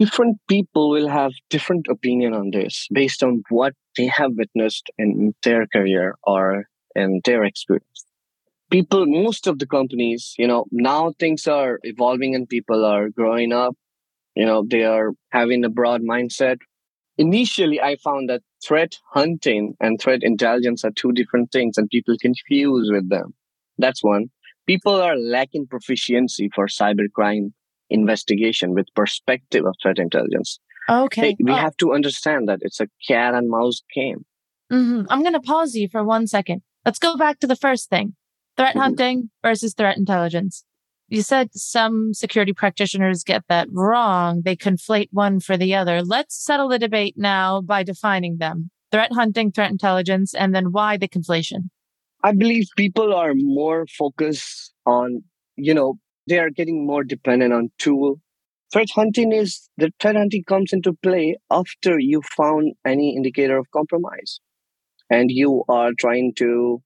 different 0.00 0.38
people 0.48 0.90
will 0.90 1.08
have 1.08 1.30
different 1.48 1.86
opinion 1.88 2.34
on 2.34 2.50
this 2.50 2.88
based 2.92 3.22
on 3.22 3.44
what 3.50 3.74
they 3.96 4.06
have 4.06 4.32
witnessed 4.36 4.90
in 4.98 5.32
their 5.44 5.68
career 5.68 6.16
or 6.24 6.64
in 6.96 7.20
their 7.24 7.44
experience 7.44 8.04
people 8.72 9.04
most 9.06 9.46
of 9.46 9.58
the 9.58 9.66
companies 9.66 10.34
you 10.38 10.46
know 10.46 10.64
now 10.72 11.12
things 11.18 11.46
are 11.46 11.78
evolving 11.82 12.34
and 12.34 12.48
people 12.48 12.84
are 12.84 13.10
growing 13.10 13.52
up. 13.52 13.76
You 14.34 14.46
know 14.46 14.64
they 14.68 14.84
are 14.84 15.12
having 15.30 15.64
a 15.64 15.68
broad 15.68 16.02
mindset. 16.02 16.56
Initially 17.18 17.80
i 17.80 17.96
found 17.96 18.30
that 18.30 18.42
threat 18.66 18.96
hunting 19.12 19.74
and 19.80 20.00
threat 20.00 20.22
intelligence 20.22 20.84
are 20.84 20.90
two 20.90 21.12
different 21.12 21.52
things 21.52 21.76
and 21.76 21.90
people 21.90 22.16
confuse 22.20 22.90
with 22.90 23.10
them. 23.10 23.34
That's 23.78 24.02
one. 24.02 24.30
People 24.66 24.94
are 25.08 25.16
lacking 25.16 25.66
proficiency 25.66 26.48
for 26.54 26.66
cybercrime 26.66 27.52
investigation 27.90 28.72
with 28.72 28.86
perspective 28.94 29.66
of 29.66 29.74
threat 29.82 29.98
intelligence. 29.98 30.58
Okay 30.88 31.20
hey, 31.20 31.36
we 31.44 31.52
oh. 31.52 31.56
have 31.66 31.76
to 31.76 31.92
understand 31.92 32.48
that 32.48 32.60
it's 32.62 32.80
a 32.80 32.88
cat 33.06 33.34
and 33.34 33.50
mouse 33.50 33.82
game. 33.94 34.24
Mm-hmm. 34.72 35.02
i'm 35.10 35.20
going 35.20 35.34
to 35.34 35.48
pause 35.52 35.74
you 35.74 35.88
for 35.92 36.02
one 36.02 36.26
second. 36.26 36.62
Let's 36.86 36.98
go 36.98 37.16
back 37.16 37.38
to 37.40 37.46
the 37.46 37.60
first 37.64 37.90
thing 37.90 38.16
threat 38.56 38.70
mm-hmm. 38.70 38.80
hunting 38.80 39.30
versus 39.42 39.74
threat 39.74 39.96
intelligence 39.96 40.64
you 41.08 41.20
said 41.20 41.50
some 41.52 42.14
security 42.14 42.54
practitioners 42.54 43.22
get 43.22 43.42
that 43.50 43.68
wrong. 43.70 44.40
They 44.46 44.56
conflate 44.56 45.08
one 45.10 45.40
for 45.40 45.58
the 45.58 45.74
other. 45.74 46.00
Let's 46.00 46.42
settle 46.42 46.68
the 46.68 46.78
debate 46.78 47.16
now 47.18 47.60
by 47.60 47.82
defining 47.82 48.38
them 48.38 48.70
threat 48.92 49.12
hunting, 49.12 49.50
threat 49.50 49.70
intelligence, 49.70 50.34
and 50.34 50.54
then 50.54 50.70
why 50.70 50.96
the 50.96 51.08
conflation. 51.08 51.70
I 52.22 52.32
believe 52.32 52.68
people 52.76 53.12
are 53.14 53.32
more 53.34 53.86
focused 53.86 54.72
on, 54.86 55.24
you 55.56 55.74
know, 55.74 55.98
they 56.28 56.38
are 56.38 56.50
getting 56.50 56.86
more 56.86 57.02
dependent 57.02 57.52
on 57.52 57.72
tool. 57.78 58.20
Threat 58.72 58.90
hunting 58.94 59.32
is 59.32 59.68
the 59.76 59.90
threat 60.00 60.16
hunting 60.16 60.44
comes 60.44 60.72
into 60.72 60.92
play 60.92 61.36
after 61.50 61.98
you 61.98 62.22
found 62.36 62.74
any 62.86 63.16
indicator 63.16 63.58
of 63.58 63.70
compromise. 63.72 64.40
And 65.10 65.30
you 65.30 65.64
are 65.68 65.90
trying 65.98 66.32
to 66.36 66.82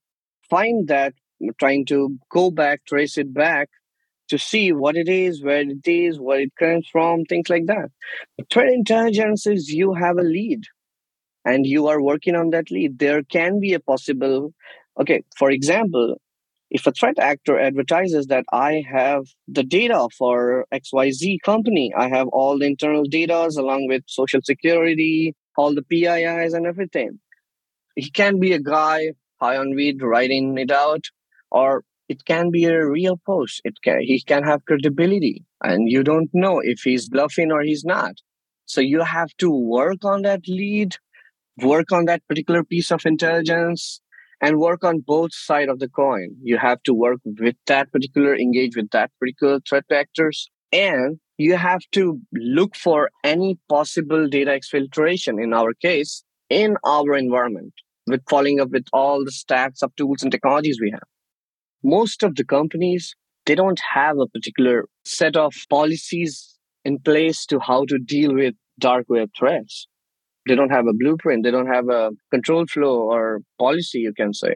find 0.48 0.88
that, 0.88 1.12
trying 1.58 1.86
to 1.86 2.18
go 2.30 2.50
back, 2.50 2.84
trace 2.86 3.18
it 3.18 3.32
back 3.32 3.68
to 4.28 4.38
see 4.38 4.72
what 4.72 4.96
it 4.96 5.08
is, 5.08 5.42
where 5.42 5.60
it 5.60 5.86
is, 5.86 6.18
where 6.18 6.40
it 6.40 6.54
comes 6.58 6.88
from, 6.90 7.24
things 7.24 7.48
like 7.48 7.66
that. 7.66 7.90
But 8.36 8.50
threat 8.50 8.72
intelligence 8.72 9.46
is 9.46 9.70
you 9.70 9.94
have 9.94 10.18
a 10.18 10.22
lead 10.22 10.62
and 11.44 11.64
you 11.64 11.86
are 11.86 12.02
working 12.02 12.34
on 12.34 12.50
that 12.50 12.70
lead. 12.70 12.98
There 12.98 13.22
can 13.22 13.60
be 13.60 13.72
a 13.74 13.80
possible, 13.80 14.52
okay, 15.00 15.22
for 15.38 15.50
example, 15.50 16.16
if 16.70 16.86
a 16.86 16.92
threat 16.92 17.18
actor 17.18 17.58
advertises 17.58 18.26
that 18.26 18.44
I 18.52 18.82
have 18.90 19.26
the 19.46 19.62
data 19.62 20.08
for 20.18 20.66
XYZ 20.74 21.40
company, 21.42 21.92
I 21.96 22.08
have 22.08 22.26
all 22.28 22.58
the 22.58 22.66
internal 22.66 23.04
data 23.04 23.48
along 23.56 23.86
with 23.86 24.02
social 24.06 24.40
security, 24.42 25.36
all 25.56 25.74
the 25.74 25.82
PIIs 25.82 26.54
and 26.54 26.66
everything. 26.66 27.20
He 27.94 28.10
can 28.10 28.40
be 28.40 28.52
a 28.52 28.60
guy 28.60 29.12
high 29.40 29.56
on 29.56 29.74
weed 29.74 30.02
writing 30.02 30.58
it 30.58 30.70
out, 30.72 31.04
or 31.56 31.82
it 32.08 32.24
can 32.24 32.50
be 32.50 32.64
a 32.66 32.86
real 32.86 33.16
post. 33.26 33.60
It 33.64 33.74
can, 33.82 34.00
he 34.00 34.20
can 34.20 34.44
have 34.44 34.64
credibility 34.66 35.44
and 35.62 35.90
you 35.90 36.02
don't 36.02 36.30
know 36.32 36.60
if 36.62 36.80
he's 36.84 37.08
bluffing 37.08 37.50
or 37.50 37.62
he's 37.62 37.84
not. 37.84 38.14
So 38.66 38.80
you 38.80 39.02
have 39.02 39.30
to 39.38 39.50
work 39.50 40.04
on 40.04 40.22
that 40.22 40.42
lead, 40.48 40.96
work 41.62 41.92
on 41.92 42.04
that 42.06 42.22
particular 42.28 42.62
piece 42.64 42.90
of 42.92 43.06
intelligence 43.06 44.00
and 44.40 44.58
work 44.58 44.84
on 44.84 45.00
both 45.00 45.32
side 45.34 45.68
of 45.68 45.78
the 45.78 45.88
coin. 45.88 46.36
You 46.42 46.58
have 46.58 46.82
to 46.84 46.94
work 46.94 47.20
with 47.24 47.56
that 47.66 47.90
particular, 47.90 48.36
engage 48.36 48.76
with 48.76 48.90
that 48.90 49.10
particular 49.18 49.60
threat 49.68 49.84
vectors 49.90 50.44
and 50.72 51.18
you 51.38 51.56
have 51.56 51.80
to 51.92 52.20
look 52.32 52.76
for 52.76 53.10
any 53.24 53.58
possible 53.68 54.28
data 54.28 54.50
exfiltration 54.50 55.42
in 55.42 55.52
our 55.54 55.72
case 55.74 56.22
in 56.50 56.76
our 56.84 57.14
environment 57.14 57.72
with 58.06 58.22
following 58.28 58.60
up 58.60 58.70
with 58.70 58.86
all 58.92 59.24
the 59.24 59.32
stacks 59.32 59.82
of 59.82 59.94
tools 59.96 60.22
and 60.22 60.32
technologies 60.32 60.78
we 60.80 60.90
have 60.90 61.08
most 61.94 62.22
of 62.22 62.34
the 62.36 62.44
companies 62.44 63.14
they 63.46 63.54
don't 63.54 63.80
have 63.94 64.18
a 64.18 64.26
particular 64.26 64.86
set 65.04 65.36
of 65.36 65.54
policies 65.70 66.58
in 66.84 66.98
place 66.98 67.46
to 67.46 67.60
how 67.60 67.84
to 67.84 67.98
deal 67.98 68.34
with 68.34 68.54
dark 68.78 69.06
web 69.08 69.30
threats 69.38 69.86
they 70.48 70.54
don't 70.54 70.76
have 70.78 70.86
a 70.86 70.98
blueprint 71.02 71.44
they 71.44 71.50
don't 71.50 71.74
have 71.78 71.88
a 71.88 72.10
control 72.30 72.66
flow 72.66 72.96
or 73.16 73.40
policy 73.58 74.00
you 74.00 74.12
can 74.22 74.32
say 74.42 74.54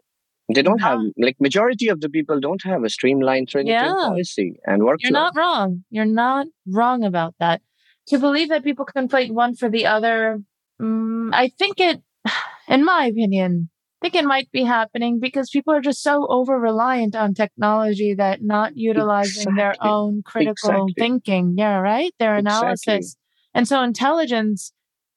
they 0.55 0.63
don't 0.63 0.81
have 0.81 0.99
like 1.17 1.37
majority 1.41 1.89
of 1.89 2.01
the 2.01 2.09
people 2.09 2.41
don't 2.41 2.63
have 2.65 2.83
a 2.85 2.89
streamlined 2.89 3.49
training 3.49 3.73
yeah. 3.73 3.95
policy 3.95 4.55
and 4.65 4.83
workflow. 4.83 4.97
You're 5.01 5.13
not 5.13 5.37
wrong. 5.37 5.85
You're 5.91 6.05
not 6.05 6.47
wrong 6.67 7.05
about 7.05 7.35
that. 7.39 7.63
To 8.09 8.19
believe 8.19 8.49
that 8.49 8.65
people 8.65 8.87
conflate 8.87 9.31
one 9.31 9.55
for 9.55 9.69
the 9.69 9.87
other, 9.87 10.41
um, 10.81 11.31
I 11.33 11.53
think 11.57 11.79
it, 11.79 12.03
in 12.69 12.85
my 12.85 13.07
opinion, 13.07 13.70
think 14.01 14.15
it 14.15 14.25
might 14.25 14.51
be 14.51 14.65
happening 14.65 15.21
because 15.21 15.51
people 15.51 15.75
are 15.75 15.81
just 15.81 16.03
so 16.03 16.27
over 16.29 16.59
reliant 16.59 17.15
on 17.15 17.35
technology 17.35 18.15
that 18.15 18.43
not 18.43 18.77
utilizing 18.77 19.43
exactly. 19.43 19.57
their 19.57 19.75
own 19.81 20.23
critical 20.25 20.71
exactly. 20.71 20.95
thinking. 20.97 21.55
Yeah, 21.57 21.79
right? 21.79 22.13
Their 22.19 22.37
analysis. 22.37 22.87
Exactly. 22.87 23.19
And 23.55 23.69
so 23.69 23.83
intelligence, 23.83 24.73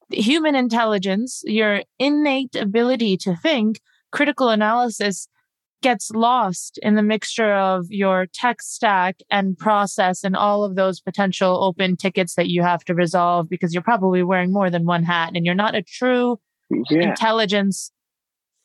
human 0.09 0.55
intelligence, 0.55 1.41
your 1.45 1.83
innate 1.99 2.55
ability 2.55 3.17
to 3.17 3.35
think, 3.35 3.79
critical 4.11 4.49
analysis 4.49 5.27
gets 5.81 6.09
lost 6.11 6.79
in 6.81 6.95
the 6.95 7.03
mixture 7.03 7.53
of 7.53 7.85
your 7.89 8.25
tech 8.33 8.61
stack 8.61 9.17
and 9.29 9.57
process 9.57 10.23
and 10.23 10.35
all 10.35 10.63
of 10.63 10.75
those 10.75 11.01
potential 11.01 11.63
open 11.63 11.97
tickets 11.97 12.35
that 12.35 12.47
you 12.47 12.63
have 12.63 12.83
to 12.85 12.95
resolve 12.95 13.49
because 13.49 13.73
you're 13.73 13.83
probably 13.83 14.23
wearing 14.23 14.51
more 14.51 14.69
than 14.69 14.85
one 14.85 15.03
hat 15.03 15.33
and 15.35 15.45
you're 15.45 15.53
not 15.53 15.75
a 15.75 15.83
true 15.83 16.39
yeah. 16.89 17.09
intelligence 17.09 17.91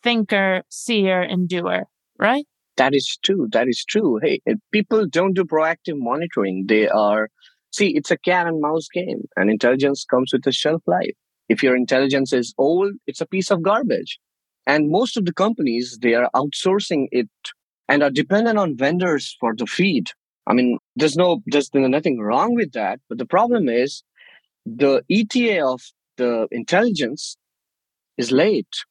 thinker, 0.02 0.62
seer, 0.68 1.20
and 1.22 1.48
doer, 1.48 1.84
right? 2.18 2.46
That 2.76 2.94
is 2.94 3.18
true. 3.24 3.48
That 3.50 3.68
is 3.68 3.84
true. 3.84 4.20
Hey, 4.22 4.40
people 4.72 5.06
don't 5.06 5.34
do 5.34 5.44
proactive 5.44 5.96
monitoring. 5.96 6.66
They 6.68 6.88
are, 6.88 7.28
see, 7.72 7.96
it's 7.96 8.10
a 8.10 8.18
cat 8.18 8.46
and 8.46 8.60
mouse 8.60 8.88
game, 8.92 9.22
and 9.36 9.50
intelligence 9.50 10.04
comes 10.08 10.32
with 10.32 10.46
a 10.46 10.52
shelf 10.52 10.82
life. 10.86 11.16
If 11.48 11.62
your 11.62 11.76
intelligence 11.76 12.32
is 12.32 12.54
old, 12.58 12.92
it's 13.06 13.20
a 13.20 13.26
piece 13.26 13.50
of 13.50 13.62
garbage. 13.62 14.18
And 14.66 14.90
most 14.90 15.16
of 15.16 15.24
the 15.24 15.32
companies, 15.32 15.98
they 16.00 16.14
are 16.14 16.30
outsourcing 16.36 17.06
it 17.10 17.30
and 17.88 18.02
are 18.02 18.10
dependent 18.10 18.58
on 18.58 18.76
vendors 18.76 19.34
for 19.40 19.54
the 19.56 19.66
feed. 19.66 20.10
I 20.46 20.52
mean, 20.52 20.78
there's 20.94 21.16
no, 21.16 21.42
there's 21.46 21.70
nothing 21.72 22.18
wrong 22.20 22.54
with 22.54 22.72
that. 22.72 23.00
But 23.08 23.18
the 23.18 23.26
problem 23.26 23.68
is 23.68 24.02
the 24.66 25.02
ETA 25.10 25.66
of 25.66 25.80
the 26.18 26.48
intelligence 26.50 27.38
is 28.18 28.30
late 28.30 28.84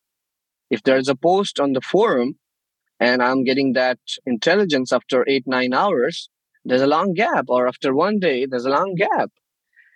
if 0.70 0.84
there's 0.84 1.10
a 1.10 1.16
post 1.16 1.60
on 1.60 1.74
the 1.74 1.82
forum 1.82 2.38
and 3.00 3.22
I'm 3.22 3.44
getting 3.44 3.74
that 3.74 4.00
intelligence 4.26 4.92
after 4.92 5.26
eight, 5.28 5.44
nine 5.46 5.74
hours, 5.74 6.30
there's 6.66 6.82
a 6.82 6.88
long 6.88 7.14
gap, 7.14 7.46
or 7.48 7.68
after 7.68 7.94
one 7.94 8.20
day, 8.20 8.46
there's 8.46 8.66
a 8.66 8.70
long 8.70 8.96
gap. 8.96 9.32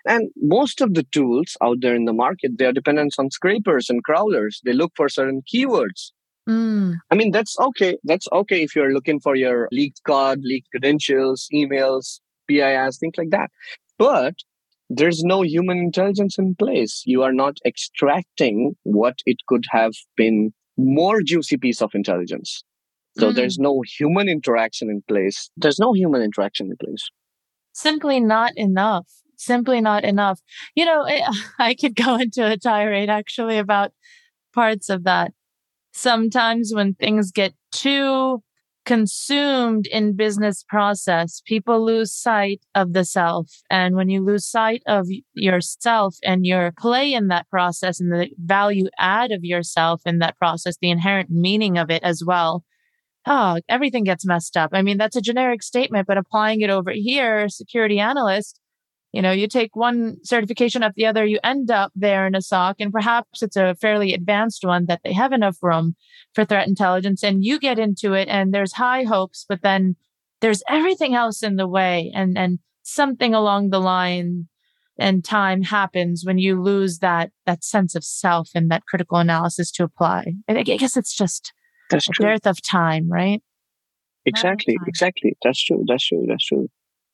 And 0.06 0.32
most 0.38 0.82
of 0.82 0.94
the 0.94 1.04
tools 1.04 1.58
out 1.62 1.78
there 1.82 1.96
in 1.96 2.06
the 2.06 2.14
market, 2.14 2.58
they 2.58 2.66
are 2.66 2.74
dependent 2.74 3.14
on 3.20 3.30
scrapers 3.30 3.90
and 3.90 4.04
crawlers. 4.04 4.62
They 4.64 4.74
look 4.74 4.94
for 4.96 5.10
certain 5.10 5.42
keywords. 5.54 6.12
Mm. 6.50 6.96
I 7.12 7.16
mean, 7.16 7.32
that's 7.32 7.58
okay. 7.60 7.98
That's 8.04 8.28
okay 8.32 8.64
if 8.64 8.76
you're 8.76 8.94
looking 8.94 9.20
for 9.20 9.36
your 9.36 9.68
leaked 9.72 10.02
card, 10.04 10.40
leaked 10.44 10.72
credentials, 10.72 11.48
emails, 11.54 12.20
PIIs, 12.50 12.98
things 13.00 13.14
like 13.18 13.30
that. 13.30 13.52
But 14.00 14.36
there's 14.90 15.24
no 15.24 15.44
human 15.44 15.78
intelligence 15.78 16.38
in 16.38 16.56
place. 16.56 17.04
You 17.06 17.22
are 17.24 17.32
not 17.32 17.58
extracting 17.66 18.76
what 18.84 19.20
it 19.26 19.38
could 19.48 19.66
have 19.70 19.94
been 20.18 20.54
more 20.78 21.22
juicy 21.22 21.58
piece 21.58 21.82
of 21.82 21.92
intelligence. 21.94 22.64
So 23.18 23.32
mm. 23.32 23.36
there's 23.36 23.58
no 23.60 23.82
human 23.82 24.30
interaction 24.30 24.90
in 24.90 25.04
place. 25.08 25.50
There's 25.58 25.80
no 25.80 25.94
human 25.94 26.22
interaction 26.22 26.68
in 26.68 26.78
place. 26.78 27.10
Simply 27.74 28.20
not 28.20 28.54
enough. 28.56 29.08
Simply 29.38 29.82
not 29.82 30.04
enough. 30.04 30.40
You 30.76 30.86
know, 30.86 31.06
it, 31.06 31.24
I 31.60 31.74
could 31.74 31.96
go 31.96 32.16
into 32.16 32.46
a 32.50 32.58
tirade 32.58 33.10
actually 33.10 33.58
about 33.58 33.92
parts 34.54 34.90
of 34.90 35.04
that. 35.04 35.34
Sometimes 35.94 36.72
when 36.74 36.94
things 36.94 37.32
get 37.32 37.54
too 37.72 38.42
consumed 38.86 39.88
in 39.88 40.16
business 40.16 40.64
process, 40.68 41.42
people 41.46 41.86
lose 41.86 42.14
sight 42.14 42.62
of 42.74 42.94
the 42.94 43.06
self. 43.06 43.52
And 43.70 43.96
when 43.96 44.10
you 44.10 44.24
lose 44.24 44.48
sight 44.48 44.82
of 44.88 45.08
yourself 45.34 46.18
and 46.24 46.46
your 46.46 46.74
play 46.78 47.14
in 47.14 47.28
that 47.28 47.50
process 47.50 48.00
and 48.00 48.12
the 48.12 48.30
value 48.38 48.88
add 48.98 49.32
of 49.32 49.44
yourself 49.44 50.02
in 50.06 50.20
that 50.20 50.38
process, 50.38 50.78
the 50.82 50.90
inherent 50.90 51.30
meaning 51.30 51.78
of 51.78 51.92
it 51.92 52.04
as 52.04 52.24
well, 52.26 52.64
oh, 53.26 53.60
everything 53.70 54.04
gets 54.04 54.26
messed 54.26 54.58
up. 54.58 54.72
I 54.74 54.82
mean, 54.82 54.98
that's 54.98 55.16
a 55.16 55.22
generic 55.22 55.62
statement, 55.62 56.08
but 56.08 56.18
applying 56.18 56.62
it 56.62 56.70
over 56.70 56.92
here, 56.92 57.50
security 57.50 58.00
analyst, 58.00 58.60
you 59.12 59.22
know, 59.22 59.32
you 59.32 59.48
take 59.48 59.76
one 59.76 60.18
certification 60.24 60.84
after 60.84 60.96
the 60.96 61.06
other, 61.06 61.26
you 61.26 61.40
end 61.44 61.70
up 61.70 61.92
there 61.96 62.26
in 62.26 62.36
a 62.36 62.42
SOC, 62.42 62.78
and 62.80 62.94
perhaps 62.94 63.44
it's 63.44 63.58
a 63.58 63.76
fairly 63.76 64.14
advanced 64.14 64.64
one 64.64 64.86
that 64.86 65.02
they 65.04 65.12
have 65.12 65.34
enough 65.34 65.58
room 65.62 65.96
for 66.34 66.46
threat 66.46 66.68
intelligence, 66.68 67.24
and 67.24 67.44
you 67.44 67.60
get 67.60 67.78
into 67.78 68.14
it, 68.14 68.30
and 68.30 68.54
there's 68.54 68.74
high 68.74 69.04
hopes, 69.04 69.46
but 69.48 69.62
then 69.64 69.96
there's 70.40 70.64
everything 70.70 71.14
else 71.14 71.44
in 71.44 71.58
the 71.58 71.68
way, 71.68 72.12
and 72.16 72.38
and 72.38 72.60
something 72.84 73.34
along 73.34 73.70
the 73.70 73.82
line 73.82 74.48
and 74.98 75.26
time 75.26 75.62
happens 75.62 76.24
when 76.26 76.38
you 76.38 76.62
lose 76.62 77.00
that 77.00 77.32
that 77.46 77.64
sense 77.64 77.96
of 77.96 78.04
self 78.06 78.50
and 78.56 78.72
that 78.72 78.86
critical 78.86 79.18
analysis 79.18 79.72
to 79.72 79.84
apply. 79.84 80.34
I 80.48 80.64
guess 80.64 80.96
it's 80.96 81.16
just 81.16 81.52
That's 81.90 82.08
a 82.08 82.12
true. 82.12 82.28
dearth 82.28 82.48
of 82.48 82.62
time, 82.62 83.10
right? 83.12 83.42
Exactly, 84.26 84.78
exactly. 84.88 85.36
That's 85.44 85.62
true. 85.62 85.84
That's 85.88 86.08
true. 86.08 86.26
That's 86.30 86.46
true 86.46 86.70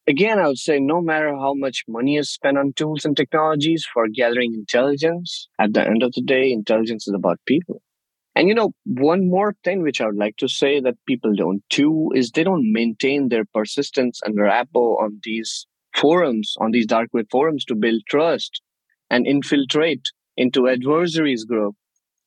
again, 0.07 0.39
I 0.39 0.47
would 0.47 0.57
say 0.57 0.79
no 0.79 1.01
matter 1.01 1.35
how 1.35 1.53
much 1.53 1.83
money 1.87 2.17
is 2.17 2.29
spent 2.31 2.57
on 2.57 2.73
tools 2.73 3.05
and 3.05 3.15
technologies 3.15 3.85
for 3.91 4.07
gathering 4.07 4.53
intelligence, 4.53 5.49
at 5.59 5.73
the 5.73 5.85
end 5.85 6.03
of 6.03 6.13
the 6.13 6.21
day, 6.21 6.51
intelligence 6.51 7.07
is 7.07 7.13
about 7.13 7.39
people. 7.45 7.81
And 8.35 8.47
you 8.47 8.53
know, 8.53 8.71
one 8.85 9.29
more 9.29 9.55
thing 9.63 9.81
which 9.81 9.99
I 9.99 10.05
would 10.05 10.15
like 10.15 10.37
to 10.37 10.47
say 10.47 10.79
that 10.79 11.03
people 11.07 11.33
don't 11.35 11.63
do 11.69 12.11
is 12.13 12.31
they 12.31 12.43
don't 12.43 12.71
maintain 12.71 13.29
their 13.29 13.45
persistence 13.45 14.21
and 14.23 14.39
rapport 14.39 15.03
on 15.03 15.19
these 15.23 15.65
forums, 15.95 16.55
on 16.59 16.71
these 16.71 16.85
dark 16.85 17.09
web 17.13 17.25
forums 17.31 17.65
to 17.65 17.75
build 17.75 18.03
trust 18.07 18.61
and 19.09 19.25
infiltrate 19.25 20.11
into 20.35 20.67
adversaries 20.67 21.45
group 21.45 21.75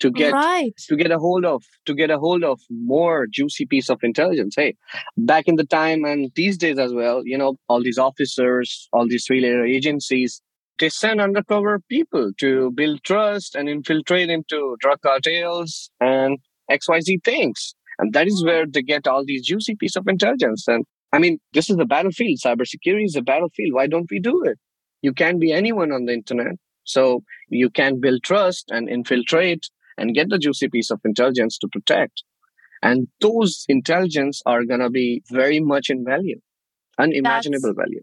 to 0.00 0.10
get 0.10 0.32
right. 0.32 0.72
to 0.88 0.96
get 0.96 1.10
a 1.10 1.18
hold 1.18 1.44
of 1.44 1.62
to 1.86 1.94
get 1.94 2.10
a 2.10 2.18
hold 2.18 2.42
of 2.42 2.60
more 2.70 3.26
juicy 3.30 3.66
piece 3.66 3.88
of 3.88 3.98
intelligence. 4.02 4.54
Hey 4.56 4.74
back 5.16 5.46
in 5.46 5.56
the 5.56 5.66
time 5.66 6.04
and 6.04 6.30
these 6.34 6.56
days 6.56 6.78
as 6.78 6.92
well 6.92 7.22
you 7.24 7.36
know 7.38 7.56
all 7.68 7.82
these 7.82 7.98
officers 7.98 8.88
all 8.92 9.06
these 9.06 9.24
three 9.26 9.40
layer 9.40 9.64
agencies 9.64 10.42
they 10.80 10.88
send 10.88 11.20
undercover 11.20 11.80
people 11.90 12.32
to 12.38 12.72
build 12.72 13.04
trust 13.04 13.54
and 13.54 13.68
infiltrate 13.68 14.30
into 14.30 14.76
drug 14.80 14.98
cartels 15.02 15.90
and 16.00 16.38
xyz 16.70 17.22
things. 17.24 17.74
And 17.98 18.14
that 18.14 18.26
is 18.26 18.42
where 18.44 18.64
mm-hmm. 18.64 18.70
they 18.72 18.82
get 18.82 19.06
all 19.06 19.24
these 19.24 19.46
juicy 19.46 19.76
piece 19.76 19.96
of 19.96 20.08
intelligence. 20.08 20.64
And 20.66 20.84
i 21.12 21.18
mean 21.18 21.38
this 21.52 21.68
is 21.70 21.76
the 21.76 21.84
battlefield. 21.84 22.38
Cybersecurity 22.44 23.04
is 23.04 23.16
a 23.16 23.22
battlefield. 23.22 23.74
Why 23.74 23.86
don't 23.86 24.10
we 24.10 24.20
do 24.20 24.42
it? 24.44 24.58
You 25.02 25.12
can 25.12 25.38
be 25.38 25.52
anyone 25.52 25.92
on 25.92 26.06
the 26.06 26.14
internet. 26.14 26.56
So 26.84 27.22
you 27.48 27.70
can 27.70 28.00
build 28.00 28.22
trust 28.22 28.70
and 28.70 28.88
infiltrate 28.88 29.68
and 30.00 30.14
get 30.14 30.30
the 30.30 30.38
juicy 30.38 30.68
piece 30.68 30.90
of 30.90 31.00
intelligence 31.04 31.58
to 31.58 31.68
protect. 31.68 32.24
And 32.82 33.08
those 33.20 33.66
intelligence 33.68 34.40
are 34.46 34.64
going 34.64 34.80
to 34.80 34.88
be 34.88 35.22
very 35.30 35.60
much 35.60 35.90
in 35.90 36.04
value, 36.04 36.40
unimaginable 36.98 37.74
That's, 37.74 37.76
value. 37.76 38.00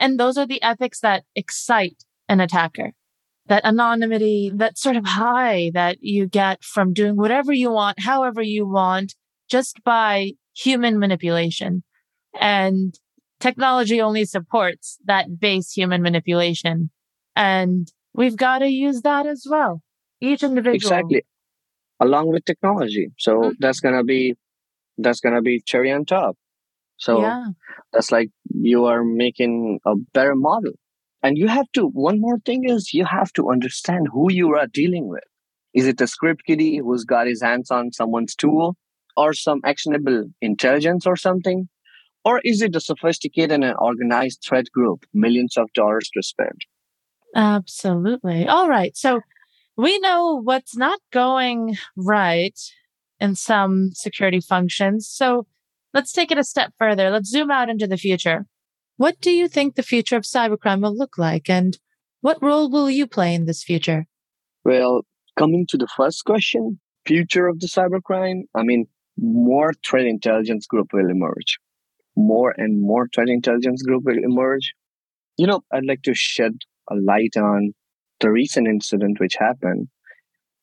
And 0.00 0.18
those 0.18 0.36
are 0.36 0.46
the 0.46 0.60
ethics 0.62 1.00
that 1.00 1.22
excite 1.36 2.04
an 2.28 2.40
attacker. 2.40 2.92
That 3.46 3.64
anonymity, 3.64 4.50
that 4.54 4.76
sort 4.76 4.96
of 4.96 5.06
high 5.06 5.70
that 5.74 5.98
you 6.00 6.26
get 6.26 6.62
from 6.62 6.92
doing 6.92 7.16
whatever 7.16 7.52
you 7.52 7.70
want, 7.70 8.00
however 8.00 8.42
you 8.42 8.66
want, 8.66 9.14
just 9.48 9.82
by 9.84 10.32
human 10.52 10.98
manipulation. 10.98 11.84
And 12.40 12.94
technology 13.38 14.00
only 14.00 14.24
supports 14.24 14.98
that 15.06 15.38
base 15.40 15.72
human 15.72 16.02
manipulation. 16.02 16.90
And 17.34 17.90
we've 18.12 18.36
got 18.36 18.58
to 18.58 18.68
use 18.68 19.02
that 19.02 19.26
as 19.26 19.46
well 19.48 19.82
each 20.20 20.42
individual. 20.42 20.76
Exactly. 20.76 21.24
Along 22.00 22.30
with 22.30 22.44
technology. 22.44 23.08
So 23.18 23.32
mm-hmm. 23.36 23.50
that's 23.58 23.80
gonna 23.80 24.04
be 24.04 24.34
that's 24.98 25.20
gonna 25.20 25.42
be 25.42 25.62
cherry 25.66 25.92
on 25.92 26.04
top. 26.04 26.36
So 26.96 27.22
yeah. 27.22 27.46
that's 27.92 28.12
like 28.12 28.30
you 28.50 28.84
are 28.84 29.02
making 29.04 29.80
a 29.86 29.94
better 30.12 30.34
model. 30.34 30.72
And 31.22 31.36
you 31.36 31.48
have 31.48 31.70
to 31.72 31.86
one 31.86 32.20
more 32.20 32.38
thing 32.38 32.68
is 32.68 32.94
you 32.94 33.04
have 33.04 33.32
to 33.34 33.50
understand 33.50 34.08
who 34.12 34.32
you 34.32 34.54
are 34.56 34.66
dealing 34.66 35.08
with. 35.08 35.24
Is 35.74 35.86
it 35.86 36.00
a 36.00 36.06
script 36.06 36.42
kiddie 36.46 36.78
who's 36.78 37.04
got 37.04 37.26
his 37.26 37.42
hands 37.42 37.70
on 37.70 37.92
someone's 37.92 38.34
tool 38.34 38.76
or 39.16 39.32
some 39.32 39.60
actionable 39.64 40.24
intelligence 40.40 41.06
or 41.06 41.16
something? 41.16 41.68
Or 42.24 42.40
is 42.44 42.60
it 42.60 42.76
a 42.76 42.80
sophisticated 42.80 43.62
and 43.62 43.74
organized 43.78 44.44
threat 44.46 44.66
group 44.72 45.04
millions 45.14 45.56
of 45.56 45.72
dollars 45.72 46.10
to 46.14 46.22
spend? 46.22 46.66
Absolutely. 47.34 48.46
All 48.46 48.68
right. 48.68 48.96
So 48.96 49.20
we 49.80 49.98
know 50.00 50.40
what's 50.42 50.76
not 50.76 51.00
going 51.10 51.76
right 51.96 52.58
in 53.18 53.34
some 53.34 53.90
security 53.92 54.40
functions. 54.40 55.08
So 55.08 55.46
let's 55.94 56.12
take 56.12 56.30
it 56.30 56.38
a 56.38 56.44
step 56.44 56.72
further. 56.78 57.10
Let's 57.10 57.30
zoom 57.30 57.50
out 57.50 57.70
into 57.70 57.86
the 57.86 57.96
future. 57.96 58.46
What 58.98 59.20
do 59.20 59.30
you 59.30 59.48
think 59.48 59.74
the 59.74 59.82
future 59.82 60.16
of 60.16 60.24
cybercrime 60.24 60.82
will 60.82 60.94
look 60.94 61.16
like? 61.16 61.48
And 61.48 61.78
what 62.20 62.42
role 62.42 62.70
will 62.70 62.90
you 62.90 63.06
play 63.06 63.34
in 63.34 63.46
this 63.46 63.62
future? 63.62 64.06
Well, 64.64 65.02
coming 65.38 65.66
to 65.70 65.78
the 65.78 65.88
first 65.96 66.26
question, 66.26 66.78
future 67.06 67.46
of 67.46 67.60
the 67.60 67.66
cybercrime, 67.66 68.42
I 68.54 68.62
mean, 68.62 68.86
more 69.16 69.72
threat 69.86 70.04
intelligence 70.04 70.66
group 70.66 70.88
will 70.92 71.08
emerge. 71.08 71.58
More 72.16 72.54
and 72.58 72.82
more 72.82 73.08
threat 73.14 73.30
intelligence 73.30 73.82
group 73.82 74.04
will 74.04 74.22
emerge. 74.22 74.74
You 75.38 75.46
know, 75.46 75.62
I'd 75.72 75.86
like 75.86 76.02
to 76.02 76.12
shed 76.12 76.58
a 76.90 76.94
light 76.96 77.38
on 77.38 77.72
the 78.20 78.30
recent 78.30 78.66
incident 78.66 79.20
which 79.20 79.36
happened, 79.38 79.88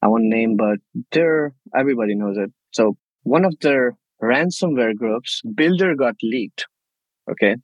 I 0.02 0.08
won't 0.08 0.26
name, 0.26 0.56
but 0.58 0.78
there, 1.12 1.54
everybody 1.76 2.16
knows 2.16 2.38
it. 2.38 2.52
So 2.72 2.98
one 3.24 3.46
of 3.46 3.60
their 3.62 3.98
ransomware 4.22 4.96
groups, 4.96 5.42
Builder 5.56 5.96
got 5.96 6.16
leaked. 6.24 6.68
Okay. 7.30 7.56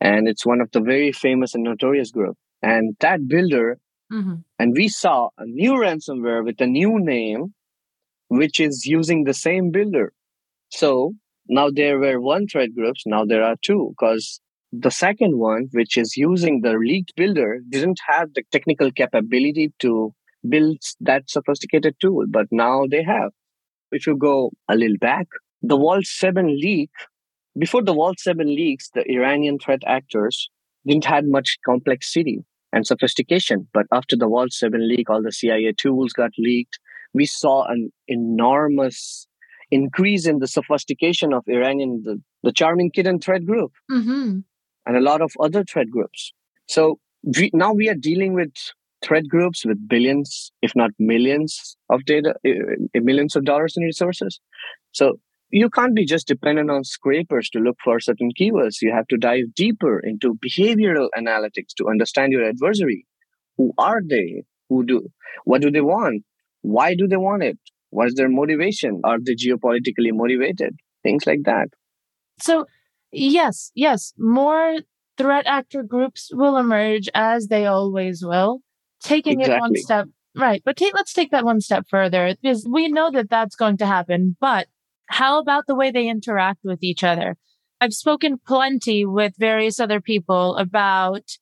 And 0.00 0.28
it's 0.28 0.44
one 0.44 0.60
of 0.60 0.70
the 0.72 0.80
very 0.80 1.12
famous 1.12 1.54
and 1.54 1.64
notorious 1.64 2.10
group. 2.10 2.36
And 2.62 2.96
that 3.00 3.28
Builder, 3.28 3.78
mm-hmm. 4.12 4.34
and 4.58 4.72
we 4.74 4.88
saw 4.88 5.28
a 5.38 5.44
new 5.44 5.72
ransomware 5.72 6.44
with 6.44 6.60
a 6.60 6.66
new 6.66 6.98
name, 6.98 7.54
which 8.28 8.60
is 8.60 8.86
using 8.86 9.24
the 9.24 9.34
same 9.34 9.70
Builder. 9.70 10.12
So 10.70 11.12
now 11.48 11.70
there 11.70 11.98
were 11.98 12.20
one 12.20 12.46
threat 12.46 12.74
groups. 12.74 13.02
Now 13.06 13.24
there 13.24 13.44
are 13.44 13.56
two 13.62 13.94
because 13.96 14.40
the 14.80 14.90
second 14.90 15.38
one, 15.38 15.68
which 15.72 15.96
is 15.96 16.16
using 16.16 16.62
the 16.62 16.72
leaked 16.72 17.14
builder, 17.16 17.60
didn't 17.68 18.00
have 18.08 18.34
the 18.34 18.42
technical 18.50 18.90
capability 18.90 19.72
to 19.80 20.12
build 20.48 20.78
that 21.00 21.30
sophisticated 21.30 21.94
tool, 22.00 22.24
but 22.28 22.46
now 22.50 22.84
they 22.90 23.02
have. 23.02 23.30
If 23.92 24.06
you 24.06 24.16
go 24.16 24.50
a 24.68 24.74
little 24.74 24.96
back, 25.00 25.26
the 25.62 25.76
Vault 25.76 26.04
7 26.04 26.46
leak, 26.46 26.90
before 27.56 27.82
the 27.82 27.94
Vault 27.94 28.18
7 28.18 28.46
leaks, 28.46 28.90
the 28.94 29.08
Iranian 29.08 29.58
threat 29.58 29.82
actors 29.86 30.50
didn't 30.86 31.04
have 31.04 31.24
much 31.24 31.58
complexity 31.64 32.40
and 32.72 32.86
sophistication. 32.86 33.68
But 33.72 33.86
after 33.92 34.16
the 34.16 34.26
Vault 34.26 34.52
7 34.52 34.86
leak, 34.88 35.08
all 35.08 35.22
the 35.22 35.32
CIA 35.32 35.72
tools 35.72 36.12
got 36.12 36.32
leaked. 36.36 36.80
We 37.12 37.26
saw 37.26 37.64
an 37.66 37.92
enormous 38.08 39.28
increase 39.70 40.26
in 40.26 40.40
the 40.40 40.48
sophistication 40.48 41.32
of 41.32 41.44
Iranian, 41.46 42.02
the, 42.04 42.20
the 42.42 42.52
Charming 42.52 42.90
Kitten 42.90 43.20
threat 43.20 43.46
group. 43.46 43.72
Mm-hmm 43.90 44.40
and 44.86 44.96
a 44.96 45.00
lot 45.00 45.20
of 45.20 45.32
other 45.40 45.64
threat 45.64 45.90
groups. 45.90 46.32
So 46.66 46.98
we, 47.22 47.50
now 47.52 47.72
we 47.72 47.88
are 47.88 47.94
dealing 47.94 48.34
with 48.34 48.52
threat 49.02 49.28
groups 49.28 49.64
with 49.64 49.88
billions, 49.88 50.50
if 50.62 50.72
not 50.74 50.90
millions 50.98 51.76
of 51.90 52.04
data, 52.04 52.34
uh, 52.46 53.00
millions 53.00 53.36
of 53.36 53.44
dollars 53.44 53.74
in 53.76 53.82
resources. 53.82 54.40
So 54.92 55.18
you 55.50 55.70
can't 55.70 55.94
be 55.94 56.04
just 56.04 56.26
dependent 56.26 56.70
on 56.70 56.84
scrapers 56.84 57.48
to 57.50 57.60
look 57.60 57.76
for 57.84 58.00
certain 58.00 58.30
keywords. 58.38 58.82
You 58.82 58.92
have 58.92 59.06
to 59.08 59.16
dive 59.16 59.54
deeper 59.54 60.00
into 60.00 60.36
behavioral 60.44 61.08
analytics 61.16 61.74
to 61.76 61.88
understand 61.88 62.32
your 62.32 62.44
adversary. 62.44 63.06
Who 63.56 63.72
are 63.78 64.00
they? 64.04 64.44
Who 64.68 64.84
do? 64.84 65.08
What 65.44 65.60
do 65.62 65.70
they 65.70 65.80
want? 65.80 66.24
Why 66.62 66.94
do 66.94 67.06
they 67.06 67.16
want 67.16 67.42
it? 67.42 67.58
What 67.90 68.08
is 68.08 68.14
their 68.14 68.28
motivation? 68.28 69.00
Are 69.04 69.18
they 69.20 69.34
geopolitically 69.34 70.12
motivated? 70.12 70.76
Things 71.02 71.26
like 71.26 71.42
that. 71.44 71.68
So, 72.40 72.66
yes, 73.14 73.70
yes, 73.74 74.12
more 74.18 74.78
threat 75.16 75.46
actor 75.46 75.82
groups 75.82 76.30
will 76.32 76.56
emerge 76.56 77.08
as 77.14 77.48
they 77.48 77.66
always 77.66 78.24
will. 78.24 78.60
Taking 79.02 79.40
exactly. 79.40 79.56
it 79.56 79.60
one 79.60 79.76
step 79.76 80.06
right, 80.34 80.62
but 80.64 80.76
take, 80.76 80.94
let's 80.94 81.12
take 81.12 81.30
that 81.30 81.44
one 81.44 81.60
step 81.60 81.84
further 81.88 82.34
because 82.40 82.66
we 82.68 82.88
know 82.88 83.10
that 83.10 83.30
that's 83.30 83.56
going 83.56 83.76
to 83.78 83.86
happen. 83.86 84.36
But 84.40 84.66
how 85.06 85.38
about 85.38 85.66
the 85.66 85.74
way 85.74 85.90
they 85.90 86.08
interact 86.08 86.60
with 86.64 86.82
each 86.82 87.04
other? 87.04 87.36
I've 87.80 87.92
spoken 87.92 88.38
plenty 88.38 89.04
with 89.04 89.34
various 89.36 89.78
other 89.78 90.00
people 90.00 90.56
about 90.56 91.36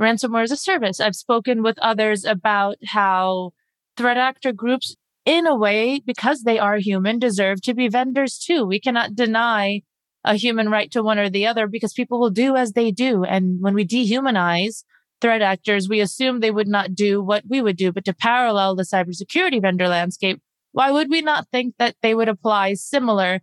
ransomware 0.00 0.42
as 0.42 0.50
a 0.50 0.56
service. 0.56 1.00
I've 1.00 1.14
spoken 1.14 1.62
with 1.62 1.78
others 1.78 2.24
about 2.24 2.76
how 2.86 3.52
threat 3.96 4.16
actor 4.16 4.52
groups, 4.52 4.96
in 5.24 5.46
a 5.46 5.56
way, 5.56 6.00
because 6.04 6.42
they 6.42 6.58
are 6.58 6.76
human, 6.76 7.18
deserve 7.18 7.62
to 7.62 7.74
be 7.74 7.88
vendors 7.88 8.38
too. 8.38 8.66
We 8.66 8.80
cannot 8.80 9.14
deny 9.14 9.82
a 10.24 10.34
human 10.34 10.70
right 10.70 10.90
to 10.90 11.02
one 11.02 11.18
or 11.18 11.28
the 11.28 11.46
other 11.46 11.66
because 11.66 11.92
people 11.92 12.18
will 12.18 12.30
do 12.30 12.56
as 12.56 12.72
they 12.72 12.90
do. 12.90 13.24
And 13.24 13.60
when 13.60 13.74
we 13.74 13.86
dehumanize 13.86 14.84
threat 15.20 15.42
actors, 15.42 15.88
we 15.88 16.00
assume 16.00 16.40
they 16.40 16.50
would 16.50 16.68
not 16.68 16.94
do 16.94 17.22
what 17.22 17.44
we 17.48 17.60
would 17.60 17.76
do. 17.76 17.92
But 17.92 18.04
to 18.06 18.14
parallel 18.14 18.74
the 18.74 18.82
cybersecurity 18.82 19.60
vendor 19.60 19.88
landscape, 19.88 20.40
why 20.72 20.90
would 20.90 21.10
we 21.10 21.20
not 21.22 21.48
think 21.48 21.74
that 21.78 21.96
they 22.02 22.14
would 22.14 22.28
apply 22.28 22.74
similar 22.74 23.40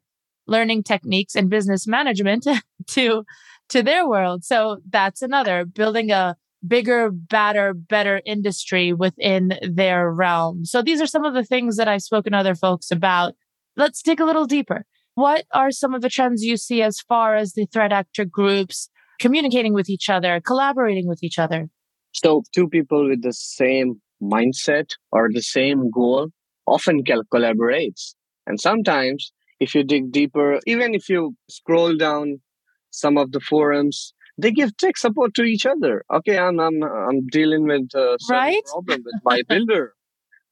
learning 0.48 0.84
techniques 0.84 1.36
and 1.36 1.50
business 1.50 1.88
management 1.88 2.48
to 2.88 3.24
to 3.70 3.84
their 3.84 4.08
world? 4.08 4.44
So 4.44 4.80
that's 4.90 5.22
another 5.22 5.66
building 5.66 6.12
a 6.12 6.36
bigger, 6.68 7.10
badder, 7.12 7.74
better 7.74 8.22
industry 8.26 8.94
within 8.94 9.58
their 9.62 10.12
realm. 10.12 10.66
So 10.66 10.82
these 10.82 11.02
are 11.02 11.08
some 11.08 11.26
of 11.26 11.34
the 11.34 11.44
things 11.44 11.78
that 11.78 11.88
I've 11.88 12.04
spoken 12.04 12.34
to 12.34 12.40
other 12.40 12.56
folks 12.56 12.92
about. 12.92 13.34
Let's 13.76 14.02
dig 14.02 14.20
a 14.20 14.26
little 14.26 14.46
deeper. 14.46 14.86
What 15.16 15.46
are 15.54 15.72
some 15.72 15.94
of 15.94 16.02
the 16.02 16.10
trends 16.10 16.44
you 16.44 16.58
see 16.58 16.82
as 16.82 17.00
far 17.00 17.36
as 17.36 17.54
the 17.54 17.66
threat 17.66 17.92
actor 17.92 18.26
groups 18.26 18.90
communicating 19.20 19.74
with 19.74 19.90
each 19.90 20.10
other, 20.10 20.42
collaborating 20.46 21.08
with 21.08 21.24
each 21.24 21.38
other? 21.38 21.70
So, 22.14 22.44
two 22.54 22.68
people 22.68 23.08
with 23.08 23.22
the 23.22 23.34
same 23.34 24.02
mindset 24.22 24.92
or 25.12 25.30
the 25.32 25.42
same 25.42 25.90
goal 25.92 26.30
often 26.66 27.04
collaborates. 27.04 28.14
And 28.48 28.60
sometimes, 28.60 29.32
if 29.60 29.76
you 29.76 29.84
dig 29.84 30.12
deeper, 30.12 30.60
even 30.66 30.96
if 30.96 31.10
you 31.10 31.36
scroll 31.50 31.96
down 31.96 32.42
some 32.90 33.18
of 33.18 33.32
the 33.32 33.40
forums, 33.40 34.14
they 34.38 34.52
give 34.52 34.76
tech 34.78 34.98
support 34.98 35.34
to 35.36 35.44
each 35.44 35.66
other. 35.66 36.04
Okay, 36.14 36.38
I'm 36.38 36.60
I'm 36.60 36.84
I'm 36.84 37.28
dealing 37.28 37.66
with 37.66 37.90
uh, 37.96 38.14
a 38.14 38.18
right? 38.30 38.64
problem 38.66 39.04
with 39.06 39.22
my 39.24 39.42
builder. 39.48 39.94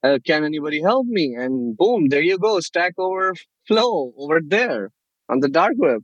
Uh, 0.03 0.17
can 0.25 0.43
anybody 0.43 0.81
help 0.81 1.05
me? 1.07 1.35
And 1.37 1.75
boom, 1.75 2.07
there 2.09 2.21
you 2.21 2.37
go, 2.37 2.59
Stack 2.59 2.93
Overflow 2.97 4.13
over 4.17 4.39
there 4.45 4.91
on 5.27 5.39
the 5.39 5.49
dark 5.49 5.73
web. 5.77 6.01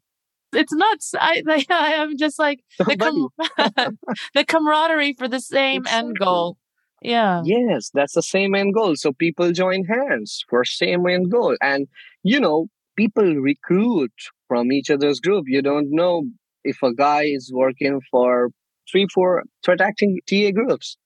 It's 0.53 0.73
nuts. 0.73 1.13
I 1.19 1.43
I 1.69 1.93
am 1.93 2.17
just 2.17 2.39
like 2.39 2.61
the, 2.79 2.97
com- 2.97 3.97
the 4.33 4.45
camaraderie 4.45 5.13
for 5.13 5.27
the 5.27 5.39
same 5.39 5.81
exactly. 5.81 6.07
end 6.09 6.19
goal. 6.19 6.57
Yeah. 7.01 7.41
Yes, 7.45 7.91
that's 7.93 8.13
the 8.13 8.23
same 8.23 8.55
end 8.55 8.73
goal. 8.73 8.95
So 8.95 9.11
people 9.13 9.51
join 9.51 9.85
hands 9.85 10.43
for 10.49 10.65
same 10.65 11.07
end 11.07 11.31
goal. 11.31 11.55
And 11.61 11.87
you 12.23 12.39
know, 12.39 12.67
people 12.95 13.35
recruit 13.35 14.13
from 14.47 14.71
each 14.71 14.89
other's 14.89 15.19
group. 15.19 15.45
You 15.47 15.61
don't 15.61 15.87
know 15.91 16.23
if 16.63 16.81
a 16.81 16.93
guy 16.93 17.23
is 17.25 17.51
working 17.53 17.99
for 18.09 18.49
three, 18.89 19.07
four 19.13 19.43
threat 19.63 19.81
acting 19.81 20.19
TA 20.27 20.51
groups, 20.51 20.97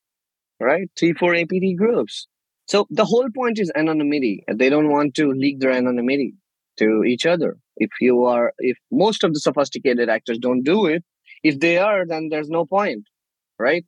right? 0.59 0.89
Three, 0.97 1.13
four 1.13 1.35
APT 1.35 1.75
groups. 1.77 2.27
So 2.69 2.87
the 2.89 3.05
whole 3.05 3.29
point 3.35 3.59
is 3.59 3.71
anonymity. 3.75 4.43
They 4.53 4.69
don't 4.69 4.89
want 4.89 5.15
to 5.15 5.31
leak 5.33 5.59
their 5.59 5.71
anonymity 5.71 6.35
to 6.77 7.03
each 7.03 7.25
other. 7.25 7.57
If 7.77 7.89
you 7.99 8.25
are, 8.25 8.53
if 8.59 8.77
most 8.91 9.23
of 9.23 9.33
the 9.33 9.39
sophisticated 9.39 10.09
actors 10.09 10.37
don't 10.39 10.63
do 10.63 10.85
it, 10.85 11.03
if 11.43 11.59
they 11.59 11.77
are, 11.77 12.05
then 12.05 12.29
there's 12.29 12.49
no 12.49 12.65
point, 12.65 13.05
right? 13.57 13.85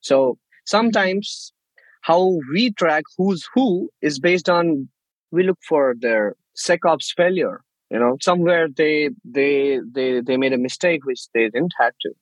So 0.00 0.38
sometimes 0.66 1.52
how 2.02 2.38
we 2.52 2.72
track 2.72 3.04
who's 3.18 3.48
who 3.54 3.90
is 4.02 4.20
based 4.20 4.48
on 4.48 4.88
we 5.32 5.44
look 5.44 5.58
for 5.68 5.94
their 5.98 6.36
SecOps 6.56 7.14
failure. 7.16 7.62
You 7.90 8.00
know, 8.00 8.18
somewhere 8.22 8.68
they 8.74 9.10
they 9.24 9.80
they 9.94 10.20
they 10.22 10.36
made 10.38 10.54
a 10.54 10.58
mistake 10.58 11.04
which 11.06 11.22
they 11.34 11.44
didn't 11.50 11.74
have 11.78 11.94
to, 12.02 12.12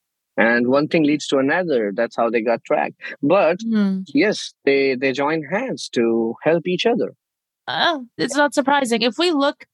and 0.40 0.68
one 0.68 0.88
thing 0.88 1.05
leads 1.05 1.26
to 1.26 1.37
another. 1.37 1.92
That's 1.94 2.16
how 2.16 2.31
they 2.31 2.40
got 2.40 2.64
tracked. 2.64 2.96
But 3.22 3.59
mm. 3.59 4.05
yes, 4.14 4.55
they 4.64 4.94
they 4.94 5.12
join 5.12 5.42
hands 5.42 5.88
to 5.90 6.35
help 6.42 6.66
each 6.66 6.87
other. 6.87 7.12
Oh, 7.68 8.07
it's 8.16 8.35
not 8.35 8.55
surprising 8.55 9.03
if 9.03 9.18
we 9.18 9.33
look 9.33 9.66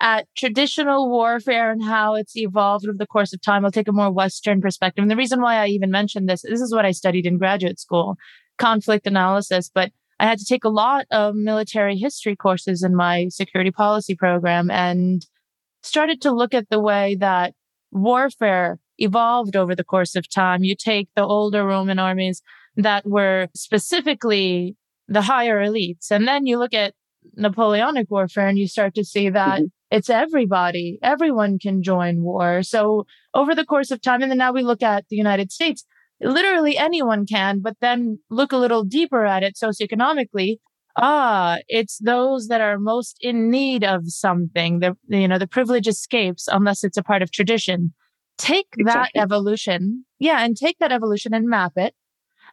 at 0.00 0.26
traditional 0.36 1.10
warfare 1.10 1.70
and 1.70 1.82
how 1.84 2.14
it's 2.14 2.36
evolved 2.36 2.86
over 2.86 2.96
the 2.98 3.06
course 3.06 3.32
of 3.34 3.42
time. 3.42 3.64
I'll 3.64 3.70
take 3.70 3.88
a 3.88 3.92
more 3.92 4.10
Western 4.10 4.60
perspective. 4.60 5.02
And 5.02 5.10
the 5.10 5.16
reason 5.16 5.40
why 5.42 5.56
I 5.56 5.66
even 5.68 5.90
mentioned 5.90 6.28
this, 6.28 6.42
this 6.42 6.60
is 6.60 6.74
what 6.74 6.86
I 6.86 6.92
studied 6.92 7.26
in 7.26 7.38
graduate 7.38 7.78
school, 7.78 8.16
conflict 8.58 9.06
analysis, 9.06 9.70
but 9.72 9.92
I 10.18 10.24
had 10.24 10.38
to 10.38 10.44
take 10.46 10.64
a 10.64 10.70
lot 10.70 11.06
of 11.10 11.34
military 11.34 11.96
history 11.96 12.36
courses 12.36 12.82
in 12.82 12.96
my 12.96 13.28
security 13.28 13.70
policy 13.70 14.14
program 14.14 14.70
and 14.70 15.24
started 15.82 16.20
to 16.22 16.32
look 16.32 16.52
at 16.52 16.68
the 16.68 16.80
way 16.80 17.16
that 17.20 17.54
warfare 17.90 18.78
evolved 18.98 19.56
over 19.56 19.74
the 19.74 19.84
course 19.84 20.16
of 20.16 20.28
time. 20.28 20.64
You 20.64 20.74
take 20.76 21.08
the 21.14 21.24
older 21.24 21.64
Roman 21.64 21.98
armies 21.98 22.42
that 22.76 23.06
were 23.06 23.48
specifically 23.54 24.76
the 25.08 25.22
higher 25.22 25.64
elites, 25.64 26.10
and 26.10 26.26
then 26.26 26.46
you 26.46 26.58
look 26.58 26.74
at 26.74 26.94
Napoleonic 27.36 28.10
warfare 28.10 28.46
and 28.46 28.58
you 28.58 28.68
start 28.68 28.94
to 28.94 29.04
see 29.04 29.30
that 29.30 29.60
mm-hmm 29.60 29.66
it's 29.90 30.10
everybody. 30.10 30.98
Everyone 31.02 31.58
can 31.58 31.82
join 31.82 32.22
war. 32.22 32.62
So 32.62 33.06
over 33.34 33.54
the 33.54 33.64
course 33.64 33.90
of 33.90 34.02
time, 34.02 34.22
and 34.22 34.30
then 34.30 34.38
now 34.38 34.52
we 34.52 34.62
look 34.62 34.82
at 34.82 35.04
the 35.08 35.16
United 35.16 35.52
States, 35.52 35.84
literally 36.20 36.76
anyone 36.76 37.26
can, 37.26 37.60
but 37.60 37.76
then 37.80 38.18
look 38.30 38.52
a 38.52 38.56
little 38.56 38.84
deeper 38.84 39.24
at 39.24 39.42
it 39.42 39.56
socioeconomically. 39.62 40.56
Ah, 40.96 41.58
it's 41.68 41.98
those 41.98 42.48
that 42.48 42.60
are 42.60 42.78
most 42.78 43.18
in 43.20 43.50
need 43.50 43.84
of 43.84 44.04
something. 44.06 44.80
The, 44.80 44.96
you 45.08 45.28
know, 45.28 45.38
the 45.38 45.46
privilege 45.46 45.86
escapes 45.86 46.48
unless 46.50 46.82
it's 46.82 46.96
a 46.96 47.02
part 47.02 47.22
of 47.22 47.30
tradition. 47.30 47.92
Take 48.38 48.68
exactly. 48.76 49.10
that 49.14 49.22
evolution. 49.22 50.04
Yeah. 50.18 50.44
And 50.44 50.56
take 50.56 50.78
that 50.78 50.92
evolution 50.92 51.34
and 51.34 51.48
map 51.48 51.72
it. 51.76 51.94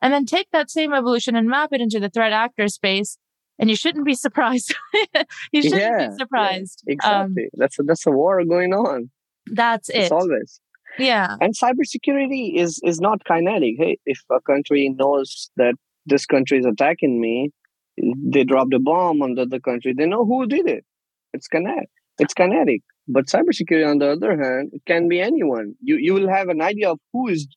And 0.01 0.13
then 0.13 0.25
take 0.25 0.49
that 0.51 0.69
same 0.69 0.93
evolution 0.93 1.35
and 1.35 1.47
map 1.47 1.69
it 1.71 1.81
into 1.81 1.99
the 1.99 2.09
threat 2.09 2.33
actor 2.33 2.67
space 2.67 3.17
and 3.59 3.69
you 3.69 3.75
shouldn't 3.75 4.05
be 4.05 4.15
surprised. 4.15 4.75
you 5.51 5.61
shouldn't 5.61 5.81
yeah, 5.81 6.09
be 6.09 6.15
surprised. 6.17 6.83
Yeah, 6.85 6.93
exactly. 6.93 7.43
Um, 7.43 7.49
that's 7.53 7.79
a, 7.79 7.83
that's 7.83 8.07
a 8.07 8.11
war 8.11 8.43
going 8.45 8.73
on. 8.73 9.09
That's 9.47 9.89
it. 9.89 9.97
It's 9.97 10.11
always. 10.11 10.59
Yeah. 10.97 11.37
And 11.41 11.55
cybersecurity 11.55 12.55
is 12.55 12.79
is 12.83 12.99
not 12.99 13.23
kinetic. 13.25 13.75
Hey, 13.77 13.97
if 14.05 14.19
a 14.31 14.39
country 14.41 14.93
knows 14.95 15.49
that 15.57 15.75
this 16.05 16.25
country 16.25 16.59
is 16.59 16.65
attacking 16.65 17.19
me, 17.19 17.51
they 17.97 18.43
dropped 18.43 18.73
a 18.73 18.79
bomb 18.79 19.21
on 19.21 19.35
the 19.35 19.43
other 19.43 19.59
country. 19.59 19.93
They 19.97 20.05
know 20.05 20.25
who 20.25 20.45
did 20.45 20.67
it. 20.67 20.85
It's 21.33 21.47
kinetic. 21.47 21.89
It's 22.19 22.33
kinetic. 22.33 22.81
But 23.07 23.25
cybersecurity, 23.27 23.89
on 23.89 23.99
the 23.99 24.11
other 24.11 24.31
hand, 24.41 24.71
it 24.73 24.83
can 24.85 25.07
be 25.07 25.19
anyone. 25.21 25.75
You 25.81 25.97
you 25.97 26.13
will 26.13 26.29
have 26.29 26.49
an 26.49 26.61
idea 26.61 26.91
of 26.91 26.99
who 27.11 27.27
is 27.27 27.47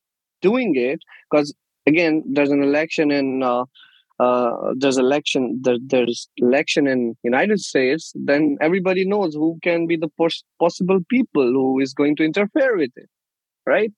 doing 0.42 0.74
it 0.76 1.00
because 1.30 1.54
again, 1.86 2.22
there's 2.26 2.50
an 2.50 2.62
election 2.62 3.10
in 3.10 3.42
uh, 3.42 3.64
uh, 4.18 4.72
there's 4.76 4.98
election 4.98 5.60
there, 5.62 5.76
there's 5.80 6.28
election 6.38 6.86
in 6.86 7.14
united 7.22 7.60
states 7.60 8.12
then 8.14 8.56
everybody 8.62 9.04
knows 9.06 9.34
who 9.34 9.58
can 9.62 9.86
be 9.86 9.94
the 9.94 10.08
pos- 10.16 10.42
possible 10.58 11.00
people 11.10 11.44
who 11.44 11.78
is 11.80 11.92
going 11.92 12.16
to 12.16 12.24
interfere 12.24 12.76
with 12.78 12.90
it 12.96 13.10
right? 13.66 13.92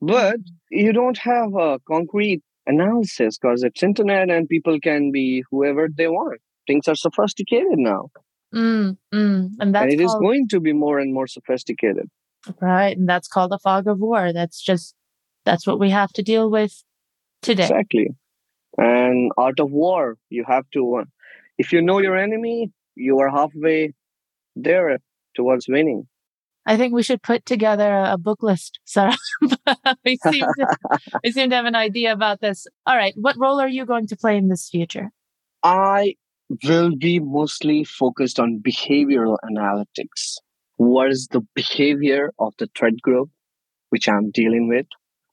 But 0.00 0.36
you 0.70 0.92
don't 0.92 1.18
have 1.18 1.54
a 1.54 1.78
concrete 1.86 2.42
analysis 2.66 3.38
because 3.38 3.62
it's 3.62 3.82
internet 3.82 4.30
and 4.30 4.48
people 4.48 4.80
can 4.80 5.12
be 5.12 5.44
whoever 5.50 5.88
they 5.94 6.08
want. 6.08 6.40
Things 6.66 6.88
are 6.88 6.94
sophisticated 6.94 7.78
now 7.78 8.08
mm, 8.54 8.96
mm. 9.14 9.50
and, 9.60 9.74
that's 9.74 9.84
and 9.84 9.92
it 9.92 10.04
called... 10.04 10.16
is 10.16 10.20
going 10.20 10.48
to 10.48 10.60
be 10.60 10.72
more 10.72 10.98
and 10.98 11.12
more 11.14 11.26
sophisticated 11.26 12.08
right 12.60 12.96
and 12.96 13.08
that's 13.08 13.28
called 13.28 13.50
the 13.50 13.58
fog 13.58 13.86
of 13.86 13.98
war 13.98 14.32
that's 14.32 14.60
just 14.60 14.94
that's 15.44 15.66
what 15.66 15.78
we 15.78 15.90
have 15.90 16.12
to 16.12 16.22
deal 16.22 16.50
with 16.50 16.84
today 17.42 17.64
exactly 17.64 18.08
and 18.78 19.30
art 19.36 19.60
of 19.60 19.70
war 19.70 20.16
you 20.30 20.44
have 20.46 20.64
to 20.72 20.96
uh, 20.96 21.04
if 21.58 21.72
you 21.72 21.82
know 21.82 21.98
your 21.98 22.16
enemy 22.16 22.70
you 22.94 23.18
are 23.18 23.30
halfway 23.30 23.92
there 24.56 24.98
towards 25.34 25.68
winning 25.68 26.06
I 26.66 26.76
think 26.76 26.94
we 26.94 27.02
should 27.02 27.22
put 27.22 27.46
together 27.46 28.04
a 28.06 28.18
book 28.18 28.42
list, 28.42 28.80
Saurabh. 28.86 29.16
we, 30.04 30.18
seem 30.18 30.44
to, 30.44 30.76
we 31.24 31.32
seem 31.32 31.50
to 31.50 31.56
have 31.56 31.64
an 31.64 31.74
idea 31.74 32.12
about 32.12 32.40
this. 32.40 32.66
All 32.86 32.96
right. 32.96 33.14
What 33.16 33.36
role 33.38 33.60
are 33.60 33.68
you 33.68 33.86
going 33.86 34.06
to 34.08 34.16
play 34.16 34.36
in 34.36 34.48
this 34.48 34.68
future? 34.68 35.10
I 35.62 36.16
will 36.64 36.96
be 36.96 37.18
mostly 37.20 37.84
focused 37.84 38.40
on 38.40 38.62
behavioral 38.66 39.36
analytics. 39.50 40.38
what 40.76 41.10
is 41.12 41.28
the 41.30 41.42
behavior 41.54 42.30
of 42.38 42.54
the 42.58 42.66
threat 42.76 42.94
group 43.02 43.28
which 43.90 44.08
I'm 44.08 44.30
dealing 44.30 44.66
with? 44.68 44.86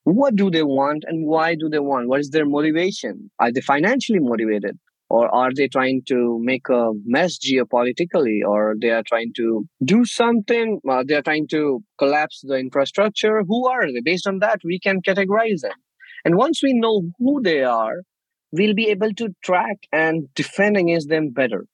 What 0.04 0.36
do 0.36 0.50
they 0.52 0.64
want 0.64 1.06
and 1.08 1.26
why 1.26 1.56
do 1.56 1.70
they 1.70 1.80
want? 1.80 2.10
What 2.10 2.20
is 2.20 2.30
their 2.32 2.46
motivation? 2.46 3.32
Are 3.40 3.52
they 3.52 3.62
financially 3.62 4.20
motivated? 4.20 4.78
Or 5.10 5.34
are 5.34 5.52
they 5.56 5.68
trying 5.70 6.02
to 6.10 6.40
make 6.42 6.68
a 6.70 6.92
mess 7.06 7.38
geopolitically? 7.40 8.40
Or 8.46 8.76
they 8.80 8.90
are 8.90 9.04
trying 9.04 9.32
to 9.38 9.66
do 9.84 10.04
something? 10.06 10.80
Uh, 10.90 11.04
they 11.08 11.16
are 11.16 11.22
trying 11.22 11.48
to 11.50 11.82
collapse 11.98 12.42
the 12.44 12.56
infrastructure? 12.56 13.44
Who 13.48 13.68
are 13.68 13.86
they? 13.92 14.02
Based 14.04 14.28
on 14.28 14.40
that, 14.40 14.60
we 14.66 14.80
can 14.80 15.02
categorize 15.02 15.62
them. 15.62 15.80
And 16.26 16.36
once 16.36 16.62
we 16.62 16.74
know 16.74 17.04
who 17.20 17.42
they 17.42 17.64
are, 17.64 18.02
we'll 18.52 18.74
be 18.74 18.90
able 18.90 19.14
to 19.14 19.30
track 19.44 19.78
and 19.92 20.28
defend 20.36 20.78
against 20.78 21.10
them 21.10 21.30
better. 21.30 21.66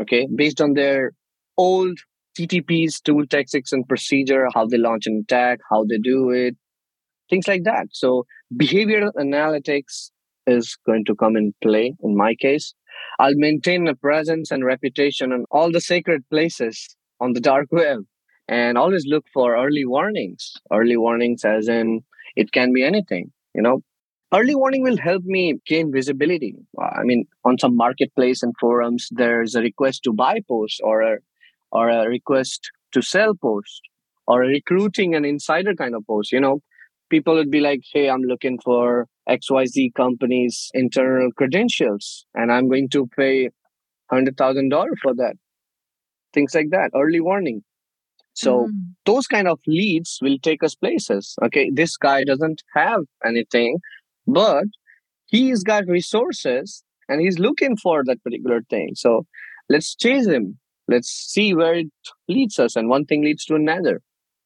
Okay, 0.00 0.26
based 0.34 0.60
on 0.60 0.74
their 0.74 1.12
old 1.56 1.98
TTPs, 2.38 3.02
tool 3.02 3.26
tactics 3.26 3.72
and 3.72 3.86
procedure, 3.88 4.48
how 4.54 4.66
they 4.66 4.78
launch 4.78 5.06
an 5.06 5.22
attack, 5.24 5.60
how 5.70 5.84
they 5.84 5.98
do 5.98 6.30
it, 6.30 6.56
things 7.28 7.48
like 7.48 7.64
that. 7.64 7.88
So 7.92 8.24
behavioral 8.54 9.12
analytics 9.18 10.10
is 10.46 10.76
going 10.86 11.04
to 11.06 11.14
come 11.14 11.36
in 11.36 11.54
play 11.62 11.94
in 12.02 12.16
my 12.16 12.34
case. 12.34 12.74
I'll 13.18 13.34
maintain 13.36 13.86
a 13.88 13.94
presence 13.94 14.50
and 14.50 14.64
reputation 14.64 15.32
on 15.32 15.44
all 15.50 15.70
the 15.70 15.80
sacred 15.80 16.28
places 16.30 16.96
on 17.20 17.32
the 17.32 17.40
dark 17.40 17.68
web 17.70 18.00
and 18.48 18.76
always 18.76 19.06
look 19.06 19.24
for 19.32 19.56
early 19.56 19.84
warnings. 19.84 20.54
Early 20.72 20.96
warnings 20.96 21.44
as 21.44 21.68
in 21.68 22.00
it 22.36 22.52
can 22.52 22.72
be 22.72 22.82
anything, 22.82 23.32
you 23.54 23.62
know. 23.62 23.82
Early 24.32 24.54
warning 24.54 24.82
will 24.82 24.96
help 24.96 25.24
me 25.24 25.54
gain 25.66 25.92
visibility. 25.92 26.54
I 26.78 27.02
mean, 27.02 27.24
on 27.44 27.58
some 27.58 27.76
marketplace 27.76 28.42
and 28.42 28.54
forums, 28.60 29.08
there's 29.10 29.56
a 29.56 29.60
request 29.60 30.04
to 30.04 30.12
buy 30.12 30.40
post 30.46 30.80
or 30.84 31.02
a 31.02 31.18
or 31.72 31.88
a 31.88 32.08
request 32.08 32.70
to 32.92 33.02
sell 33.02 33.34
post 33.34 33.80
or 34.26 34.44
a 34.44 34.48
recruiting 34.48 35.14
an 35.14 35.24
insider 35.24 35.74
kind 35.74 35.94
of 35.94 36.06
post, 36.06 36.32
you 36.32 36.40
know, 36.40 36.60
people 37.10 37.34
would 37.34 37.50
be 37.50 37.60
like, 37.60 37.80
Hey, 37.92 38.08
I'm 38.08 38.22
looking 38.22 38.58
for 38.64 39.06
XYZ 39.28 39.94
company's 39.94 40.70
internal 40.74 41.30
credentials 41.36 42.24
and 42.34 42.52
I'm 42.52 42.68
going 42.68 42.88
to 42.90 43.08
pay 43.16 43.50
$100,000 44.12 44.86
for 45.02 45.14
that. 45.14 45.34
Things 46.32 46.54
like 46.54 46.70
that. 46.70 46.90
Early 46.94 47.20
warning. 47.20 47.62
So 48.34 48.66
mm. 48.66 48.94
those 49.04 49.26
kind 49.26 49.48
of 49.48 49.58
leads 49.66 50.18
will 50.22 50.38
take 50.40 50.62
us 50.62 50.76
places. 50.76 51.34
Okay. 51.42 51.70
This 51.72 51.96
guy 51.96 52.22
doesn't 52.22 52.62
have 52.74 53.00
anything, 53.26 53.78
but 54.32 54.64
he's 55.26 55.62
got 55.62 55.86
resources 55.86 56.82
and 57.08 57.20
he's 57.20 57.38
looking 57.38 57.76
for 57.76 58.02
that 58.04 58.22
particular 58.22 58.60
thing. 58.68 58.90
So 58.94 59.26
let's 59.68 59.94
chase 59.94 60.26
him. 60.26 60.58
Let's 60.88 61.08
see 61.08 61.54
where 61.54 61.74
it 61.74 61.88
leads 62.28 62.58
us. 62.58 62.76
And 62.76 62.88
one 62.88 63.04
thing 63.04 63.22
leads 63.22 63.44
to 63.46 63.54
another. 63.54 64.00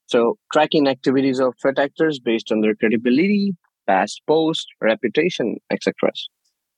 So 0.06 0.36
tracking 0.52 0.86
activities 0.86 1.40
of 1.40 1.54
threat 1.60 1.78
actors 1.78 2.20
based 2.20 2.52
on 2.52 2.60
their 2.60 2.74
credibility 2.74 3.54
past 3.86 4.22
post 4.26 4.66
reputation 4.80 5.56
etc 5.70 6.10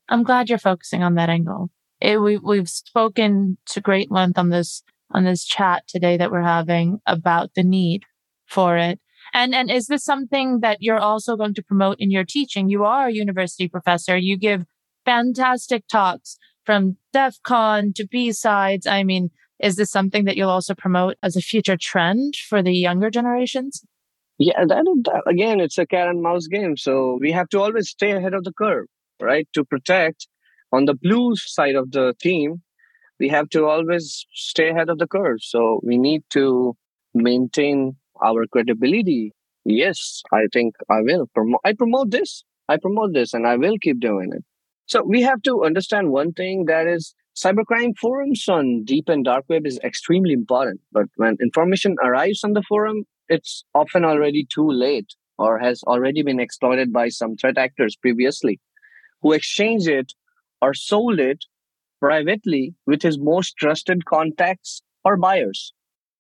i'm 0.09 0.23
glad 0.23 0.49
you're 0.49 0.59
focusing 0.59 1.03
on 1.03 1.15
that 1.15 1.29
angle. 1.29 1.71
It, 2.01 2.21
we, 2.21 2.37
we've 2.37 2.69
spoken 2.69 3.57
to 3.71 3.81
great 3.81 4.11
length 4.11 4.39
on 4.39 4.51
this 4.51 4.83
on 5.13 5.25
this 5.25 5.45
chat 5.45 5.85
today 5.87 6.17
that 6.17 6.31
we're 6.31 6.43
having 6.43 6.99
about 7.07 7.51
the 7.55 7.63
need 7.63 8.03
for 8.47 8.77
it 8.77 9.01
and 9.37 9.55
and 9.55 9.71
is 9.71 9.87
this 9.87 10.05
something 10.05 10.61
that 10.61 10.79
you're 10.81 11.05
also 11.11 11.37
going 11.37 11.55
to 11.55 11.63
promote 11.63 11.97
in 12.01 12.11
your 12.11 12.25
teaching 12.25 12.69
you 12.69 12.85
are 12.85 13.09
a 13.09 13.13
university 13.13 13.69
professor 13.69 14.17
you 14.17 14.37
give 14.37 14.65
fantastic 15.05 15.87
talks 15.87 16.37
from 16.67 16.99
DEF 17.13 17.37
CON 17.45 17.93
to 17.95 18.07
BSides. 18.07 18.87
I 18.87 19.05
mean, 19.05 19.31
is 19.61 19.77
this 19.77 19.91
something 19.91 20.25
that 20.25 20.37
you'll 20.37 20.51
also 20.51 20.75
promote 20.75 21.17
as 21.23 21.37
a 21.37 21.41
future 21.41 21.79
trend 21.81 22.35
for 22.37 22.63
the 22.63 22.73
younger 22.73 23.09
generations? 23.09 23.83
Yeah, 24.39 24.67
that, 24.67 24.85
that 25.05 25.23
again, 25.27 25.61
it's 25.61 25.79
a 25.79 25.87
cat 25.87 26.09
and 26.09 26.21
mouse 26.21 26.47
game. 26.47 26.77
So 26.77 27.17
we 27.21 27.33
have 27.33 27.49
to 27.51 27.61
always 27.61 27.89
stay 27.89 28.11
ahead 28.11 28.35
of 28.35 28.45
the 28.45 28.53
curve, 28.53 28.87
right? 29.23 29.49
To 29.55 29.65
protect 29.65 30.27
on 30.73 30.85
the 30.85 30.95
blue 30.95 31.37
side 31.37 31.77
of 31.77 31.93
the 31.93 32.15
team, 32.21 32.63
we 33.19 33.31
have 33.31 33.49
to 33.51 33.65
always 33.65 34.27
stay 34.35 34.69
ahead 34.69 34.91
of 34.91 34.99
the 34.99 35.07
curve. 35.07 35.39
So 35.41 35.81
we 35.83 35.97
need 35.97 36.25
to 36.31 36.77
maintain 37.15 37.97
our 38.25 38.47
credibility. 38.47 39.33
Yes, 39.65 40.23
I 40.33 40.47
think 40.53 40.75
I 40.91 41.01
will. 41.03 41.27
Promote. 41.35 41.61
I 41.65 41.73
promote 41.73 42.11
this. 42.11 42.45
I 42.69 42.77
promote 42.77 43.13
this, 43.15 43.33
and 43.35 43.47
I 43.47 43.57
will 43.57 43.79
keep 43.79 44.01
doing 44.01 44.33
it. 44.33 44.45
So 44.87 45.03
we 45.03 45.23
have 45.23 45.43
to 45.43 45.65
understand 45.65 46.11
one 46.11 46.33
thing 46.33 46.67
that 46.67 46.87
is 46.87 47.15
Cybercrime 47.37 47.97
forums 47.99 48.49
on 48.49 48.85
deep 48.85 49.11
and 49.11 49.23
dark 49.23 49.45
web 49.51 49.67
is 49.67 49.79
extremely 49.85 50.33
important, 50.33 50.81
but 50.91 51.05
when 51.17 51.37
information 51.39 51.95
arrives 52.03 52.43
on 52.43 52.55
the 52.55 52.63
forum, 52.63 53.05
it's 53.29 53.63
often 53.75 54.07
already 54.07 54.47
too 54.51 54.67
late 54.67 55.15
or 55.37 55.59
has 55.59 55.83
already 55.83 56.23
been 56.23 56.41
exploited 56.41 56.95
by 56.95 57.11
some 57.11 57.37
threat 57.37 57.59
actors 57.59 57.95
previously 57.95 58.59
who 59.21 59.33
exchange 59.33 59.87
it 59.87 60.15
or 60.63 60.73
sold 60.73 61.21
it 61.21 61.45
privately 62.01 62.75
with 62.87 63.03
his 63.03 63.19
most 63.19 63.57
trusted 63.59 64.07
contacts 64.07 64.83
or 65.05 65.19
buyers. 65.19 65.75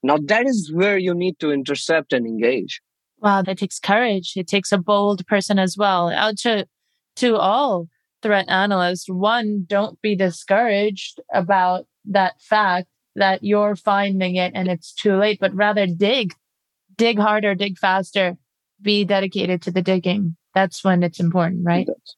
Now 0.06 0.18
that 0.26 0.46
is 0.46 0.70
where 0.72 0.98
you 0.98 1.14
need 1.14 1.38
to 1.40 1.50
intercept 1.50 2.12
and 2.12 2.26
engage. 2.26 2.80
Wow, 3.18 3.42
that 3.42 3.58
takes 3.58 3.80
courage. 3.80 4.34
It 4.36 4.46
takes 4.46 4.70
a 4.70 4.78
bold 4.78 5.26
person 5.26 5.58
as 5.58 5.76
well. 5.76 6.10
Out 6.10 6.38
to 6.38 6.66
to 7.16 7.36
all 7.36 7.88
threat 8.22 8.48
analyst, 8.48 9.08
one, 9.08 9.64
don't 9.66 10.00
be 10.02 10.14
discouraged 10.14 11.20
about 11.32 11.86
that 12.04 12.40
fact 12.40 12.88
that 13.16 13.42
you're 13.42 13.74
finding 13.74 14.36
it 14.36 14.52
and 14.54 14.68
it's 14.68 14.92
too 14.92 15.16
late, 15.16 15.38
but 15.40 15.54
rather 15.54 15.86
dig, 15.86 16.34
dig 16.96 17.18
harder, 17.18 17.54
dig 17.54 17.78
faster, 17.78 18.36
be 18.80 19.04
dedicated 19.04 19.62
to 19.62 19.70
the 19.70 19.82
digging. 19.82 20.36
That's 20.54 20.84
when 20.84 21.02
it's 21.02 21.18
important, 21.18 21.62
right? 21.64 21.86
That's, 21.86 22.16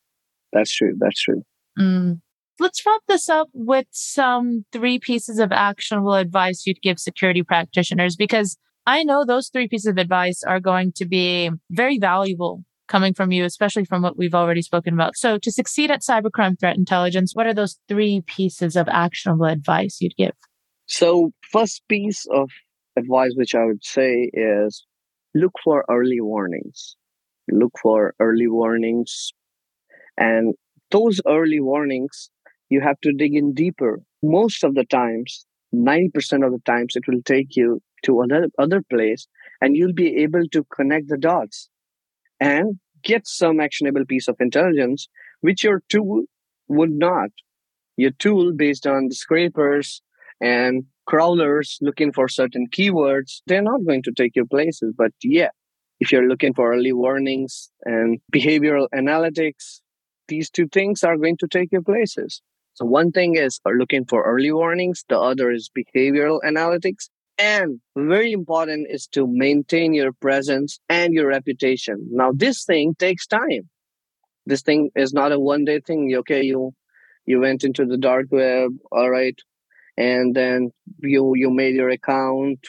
that's 0.52 0.74
true. 0.74 0.94
That's 0.98 1.22
true. 1.22 1.42
Mm. 1.78 2.20
Let's 2.60 2.84
wrap 2.84 3.00
this 3.06 3.28
up 3.28 3.48
with 3.52 3.86
some 3.90 4.64
three 4.72 4.98
pieces 4.98 5.38
of 5.38 5.52
actionable 5.52 6.14
advice 6.14 6.66
you'd 6.66 6.82
give 6.82 6.98
security 6.98 7.42
practitioners 7.42 8.16
because 8.16 8.56
I 8.86 9.04
know 9.04 9.24
those 9.24 9.48
three 9.48 9.68
pieces 9.68 9.86
of 9.86 9.98
advice 9.98 10.42
are 10.42 10.58
going 10.58 10.92
to 10.96 11.04
be 11.04 11.50
very 11.70 11.98
valuable 11.98 12.64
coming 12.88 13.14
from 13.14 13.30
you, 13.30 13.44
especially 13.44 13.84
from 13.84 14.02
what 14.02 14.16
we've 14.16 14.34
already 14.34 14.62
spoken 14.62 14.94
about. 14.94 15.16
So 15.16 15.38
to 15.38 15.52
succeed 15.52 15.90
at 15.90 16.00
cybercrime 16.00 16.58
threat 16.58 16.76
intelligence, 16.76 17.32
what 17.34 17.46
are 17.46 17.54
those 17.54 17.78
three 17.86 18.22
pieces 18.26 18.76
of 18.76 18.88
actionable 18.88 19.44
advice 19.44 19.98
you'd 20.00 20.16
give? 20.16 20.32
So 20.86 21.32
first 21.52 21.82
piece 21.88 22.26
of 22.32 22.50
advice, 22.96 23.32
which 23.36 23.54
I 23.54 23.66
would 23.66 23.84
say 23.84 24.30
is 24.32 24.84
look 25.34 25.52
for 25.62 25.84
early 25.88 26.20
warnings. 26.20 26.96
Look 27.50 27.72
for 27.80 28.14
early 28.18 28.48
warnings. 28.48 29.32
And 30.16 30.54
those 30.90 31.20
early 31.26 31.60
warnings, 31.60 32.30
you 32.68 32.80
have 32.80 33.00
to 33.02 33.12
dig 33.12 33.34
in 33.34 33.54
deeper. 33.54 34.00
Most 34.22 34.64
of 34.64 34.74
the 34.74 34.84
times, 34.84 35.46
90% 35.74 36.46
of 36.46 36.52
the 36.52 36.62
times, 36.64 36.96
it 36.96 37.04
will 37.06 37.22
take 37.24 37.56
you 37.56 37.80
to 38.04 38.20
another 38.20 38.48
other 38.58 38.82
place 38.82 39.26
and 39.60 39.76
you'll 39.76 39.92
be 39.92 40.22
able 40.22 40.46
to 40.52 40.64
connect 40.72 41.08
the 41.08 41.18
dots 41.18 41.68
and 42.40 42.78
get 43.02 43.26
some 43.26 43.60
actionable 43.60 44.04
piece 44.04 44.28
of 44.28 44.36
intelligence, 44.40 45.08
which 45.40 45.64
your 45.64 45.82
tool 45.88 46.22
would 46.68 46.92
not. 46.92 47.30
Your 47.96 48.12
tool, 48.12 48.52
based 48.54 48.86
on 48.86 49.08
the 49.08 49.14
scrapers 49.14 50.02
and 50.40 50.84
crawlers 51.06 51.78
looking 51.80 52.12
for 52.12 52.28
certain 52.28 52.68
keywords, 52.70 53.40
they're 53.46 53.62
not 53.62 53.84
going 53.84 54.02
to 54.04 54.12
take 54.12 54.36
you 54.36 54.46
places. 54.46 54.94
But 54.96 55.12
yeah, 55.22 55.48
if 55.98 56.12
you're 56.12 56.28
looking 56.28 56.54
for 56.54 56.72
early 56.72 56.92
warnings 56.92 57.70
and 57.84 58.20
behavioral 58.32 58.86
analytics, 58.94 59.80
these 60.28 60.50
two 60.50 60.68
things 60.68 61.02
are 61.02 61.16
going 61.16 61.38
to 61.38 61.48
take 61.48 61.70
you 61.72 61.82
places. 61.82 62.42
So 62.78 62.84
one 62.84 63.10
thing 63.10 63.34
is 63.34 63.60
looking 63.66 64.04
for 64.04 64.22
early 64.22 64.52
warnings. 64.52 65.04
The 65.08 65.18
other 65.18 65.50
is 65.50 65.68
behavioral 65.68 66.38
analytics. 66.46 67.08
And 67.36 67.80
very 67.96 68.30
important 68.30 68.86
is 68.88 69.08
to 69.08 69.26
maintain 69.26 69.94
your 69.94 70.12
presence 70.12 70.78
and 70.88 71.12
your 71.12 71.26
reputation. 71.26 72.06
Now, 72.12 72.30
this 72.32 72.64
thing 72.64 72.94
takes 72.96 73.26
time. 73.26 73.68
This 74.46 74.62
thing 74.62 74.90
is 74.94 75.12
not 75.12 75.32
a 75.32 75.40
one 75.40 75.64
day 75.64 75.80
thing. 75.80 76.14
Okay, 76.18 76.44
you 76.44 76.72
you 77.26 77.40
went 77.40 77.64
into 77.64 77.84
the 77.84 77.96
dark 77.98 78.26
web, 78.30 78.70
all 78.92 79.10
right, 79.10 79.38
and 79.96 80.34
then 80.36 80.70
you 81.00 81.32
you 81.34 81.50
made 81.50 81.74
your 81.74 81.90
account, 81.90 82.60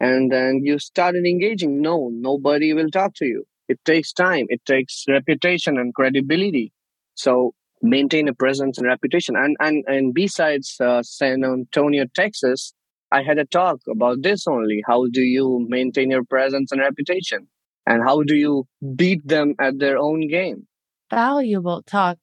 and 0.00 0.32
then 0.32 0.60
you 0.64 0.78
started 0.78 1.26
engaging. 1.26 1.82
No, 1.82 2.08
nobody 2.10 2.72
will 2.72 2.90
talk 2.90 3.14
to 3.16 3.26
you. 3.26 3.44
It 3.68 3.84
takes 3.84 4.14
time. 4.14 4.46
It 4.48 4.64
takes 4.64 5.04
reputation 5.08 5.78
and 5.78 5.94
credibility. 5.94 6.72
So 7.14 7.54
maintain 7.82 8.28
a 8.28 8.34
presence 8.34 8.78
and 8.78 8.86
reputation. 8.86 9.34
And 9.36 9.56
and 9.60 9.84
and 9.86 10.14
BSides 10.14 10.80
uh, 10.80 11.02
San 11.02 11.44
Antonio, 11.44 12.04
Texas, 12.14 12.72
I 13.10 13.22
had 13.22 13.38
a 13.38 13.44
talk 13.44 13.80
about 13.90 14.22
this 14.22 14.46
only. 14.46 14.82
How 14.86 15.06
do 15.12 15.20
you 15.20 15.66
maintain 15.68 16.10
your 16.10 16.24
presence 16.24 16.72
and 16.72 16.80
reputation? 16.80 17.48
And 17.86 18.02
how 18.02 18.22
do 18.22 18.34
you 18.34 18.64
beat 18.96 19.26
them 19.26 19.54
at 19.60 19.78
their 19.78 19.98
own 19.98 20.28
game? 20.28 20.66
Valuable 21.10 21.82
talk. 21.82 22.18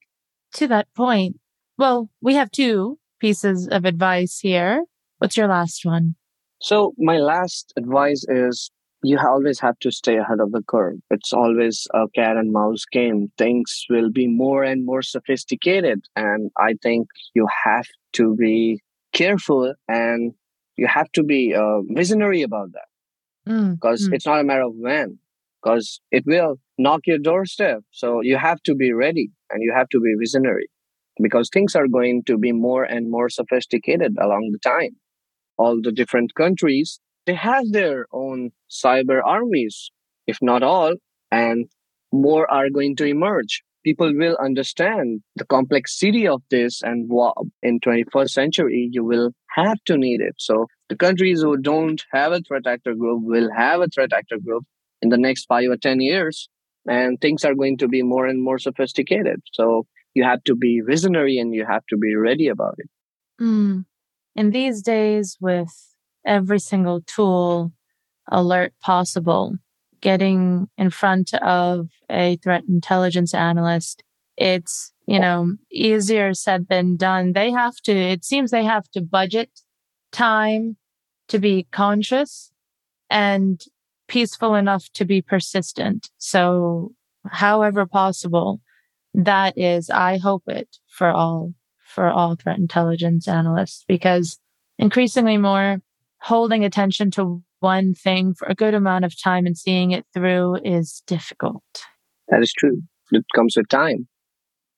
To 0.53 0.67
that 0.67 0.87
point, 0.95 1.37
well, 1.77 2.09
we 2.21 2.33
have 2.33 2.49
two 2.49 2.97
pieces 3.19 3.67
of 3.67 3.85
advice 3.85 4.39
here. 4.39 4.85
What's 5.19 5.37
your 5.37 5.47
last 5.47 5.85
one? 5.85 6.15
So, 6.61 6.93
my 6.97 7.19
last 7.19 7.71
advice 7.77 8.25
is 8.27 8.71
you 9.01 9.17
always 9.17 9.59
have 9.59 9.79
to 9.79 9.91
stay 9.91 10.17
ahead 10.17 10.39
of 10.39 10.51
the 10.51 10.61
curve. 10.67 10.97
It's 11.09 11.31
always 11.31 11.87
a 11.93 12.07
cat 12.13 12.37
and 12.37 12.51
mouse 12.51 12.83
game. 12.91 13.31
Things 13.37 13.85
will 13.89 14.11
be 14.11 14.27
more 14.27 14.63
and 14.63 14.85
more 14.85 15.01
sophisticated. 15.01 16.01
And 16.15 16.51
I 16.57 16.75
think 16.81 17.07
you 17.33 17.47
have 17.65 17.85
to 18.13 18.35
be 18.35 18.81
careful 19.13 19.73
and 19.87 20.33
you 20.75 20.87
have 20.87 21.11
to 21.13 21.23
be 21.23 21.53
uh, 21.55 21.81
visionary 21.89 22.41
about 22.41 22.69
that 22.73 22.89
because 23.75 24.07
mm, 24.07 24.11
mm. 24.11 24.13
it's 24.13 24.25
not 24.25 24.39
a 24.39 24.43
matter 24.43 24.63
of 24.63 24.73
when, 24.75 25.19
because 25.61 26.01
it 26.11 26.23
will 26.25 26.59
knock 26.77 27.01
your 27.05 27.19
doorstep. 27.19 27.81
So 27.91 28.21
you 28.21 28.37
have 28.37 28.61
to 28.63 28.75
be 28.75 28.93
ready 28.93 29.31
and 29.49 29.63
you 29.63 29.73
have 29.75 29.89
to 29.89 29.99
be 29.99 30.13
visionary 30.19 30.69
because 31.21 31.49
things 31.49 31.75
are 31.75 31.87
going 31.87 32.23
to 32.27 32.37
be 32.37 32.51
more 32.51 32.83
and 32.83 33.09
more 33.09 33.29
sophisticated 33.29 34.15
along 34.21 34.51
the 34.51 34.59
time. 34.59 34.95
All 35.57 35.79
the 35.81 35.91
different 35.91 36.35
countries 36.35 36.99
they 37.25 37.35
have 37.35 37.71
their 37.71 38.05
own 38.11 38.51
cyber 38.69 39.21
armies, 39.23 39.91
if 40.27 40.37
not 40.41 40.63
all, 40.63 40.93
and 41.31 41.67
more 42.11 42.49
are 42.51 42.69
going 42.69 42.95
to 42.97 43.05
emerge. 43.05 43.63
People 43.83 44.13
will 44.15 44.37
understand 44.43 45.21
the 45.35 45.45
complexity 45.45 46.27
of 46.27 46.41
this, 46.51 46.81
and 46.81 47.09
in 47.63 47.79
21st 47.79 48.29
century, 48.29 48.89
you 48.91 49.03
will 49.03 49.31
have 49.55 49.77
to 49.85 49.97
need 49.97 50.21
it. 50.21 50.35
So 50.37 50.67
the 50.89 50.95
countries 50.95 51.41
who 51.41 51.57
don't 51.57 52.03
have 52.11 52.31
a 52.31 52.41
threat 52.41 52.67
actor 52.67 52.93
group 52.93 53.21
will 53.23 53.49
have 53.55 53.81
a 53.81 53.87
threat 53.87 54.11
actor 54.13 54.37
group 54.43 54.65
in 55.01 55.09
the 55.09 55.17
next 55.17 55.45
five 55.45 55.69
or 55.69 55.77
10 55.77 56.01
years, 56.01 56.49
and 56.87 57.19
things 57.21 57.45
are 57.45 57.55
going 57.55 57.77
to 57.77 57.87
be 57.87 58.01
more 58.01 58.25
and 58.25 58.43
more 58.43 58.59
sophisticated. 58.59 59.41
So 59.53 59.85
you 60.13 60.23
have 60.23 60.43
to 60.45 60.55
be 60.55 60.81
visionary 60.85 61.37
and 61.37 61.53
you 61.53 61.65
have 61.65 61.83
to 61.89 61.97
be 61.97 62.15
ready 62.15 62.47
about 62.47 62.75
it. 62.79 62.89
Mm. 63.41 63.85
In 64.35 64.51
these 64.51 64.81
days, 64.81 65.37
with 65.39 65.73
every 66.25 66.59
single 66.59 67.01
tool 67.01 67.71
alert 68.31 68.73
possible, 68.81 69.55
getting 70.01 70.67
in 70.77 70.89
front 70.89 71.33
of 71.35 71.89
a 72.09 72.37
threat 72.37 72.63
intelligence 72.69 73.33
analyst. 73.33 74.03
It's, 74.37 74.93
you 75.05 75.19
know, 75.19 75.55
easier 75.71 76.33
said 76.33 76.67
than 76.69 76.95
done. 76.95 77.33
They 77.33 77.51
have 77.51 77.75
to, 77.83 77.91
it 77.91 78.23
seems 78.23 78.51
they 78.51 78.63
have 78.63 78.89
to 78.91 79.01
budget 79.01 79.49
time 80.11 80.77
to 81.27 81.39
be 81.39 81.67
conscious 81.71 82.51
and 83.09 83.61
peaceful 84.07 84.55
enough 84.55 84.89
to 84.93 85.05
be 85.05 85.21
persistent. 85.21 86.09
So 86.17 86.93
however 87.27 87.85
possible, 87.85 88.61
that 89.13 89.57
is, 89.57 89.89
I 89.89 90.17
hope 90.17 90.43
it 90.47 90.77
for 90.87 91.09
all, 91.09 91.53
for 91.83 92.09
all 92.09 92.35
threat 92.35 92.57
intelligence 92.57 93.27
analysts, 93.27 93.83
because 93.87 94.39
increasingly 94.77 95.37
more 95.37 95.81
holding 96.21 96.63
attention 96.63 97.11
to 97.11 97.43
one 97.59 97.93
thing 97.93 98.33
for 98.33 98.47
a 98.47 98.55
good 98.55 98.73
amount 98.73 99.05
of 99.05 99.21
time 99.21 99.45
and 99.45 99.57
seeing 99.57 99.91
it 99.91 100.05
through 100.13 100.57
is 100.63 101.03
difficult. 101.07 101.63
That 102.29 102.41
is 102.41 102.53
true. 102.53 102.81
It 103.11 103.25
comes 103.35 103.55
with 103.57 103.67
time. 103.69 104.07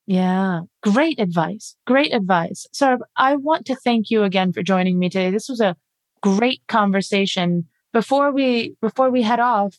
Yeah. 0.06 0.62
Great 0.82 1.20
advice. 1.20 1.76
Great 1.86 2.12
advice. 2.12 2.66
So 2.72 2.98
I 3.16 3.36
want 3.36 3.66
to 3.66 3.76
thank 3.76 4.10
you 4.10 4.24
again 4.24 4.52
for 4.52 4.62
joining 4.62 4.98
me 4.98 5.08
today. 5.08 5.30
This 5.30 5.48
was 5.48 5.60
a 5.60 5.76
great 6.22 6.62
conversation. 6.66 7.66
Before 7.92 8.32
we 8.32 8.74
before 8.80 9.10
we 9.10 9.22
head 9.22 9.38
off, 9.38 9.78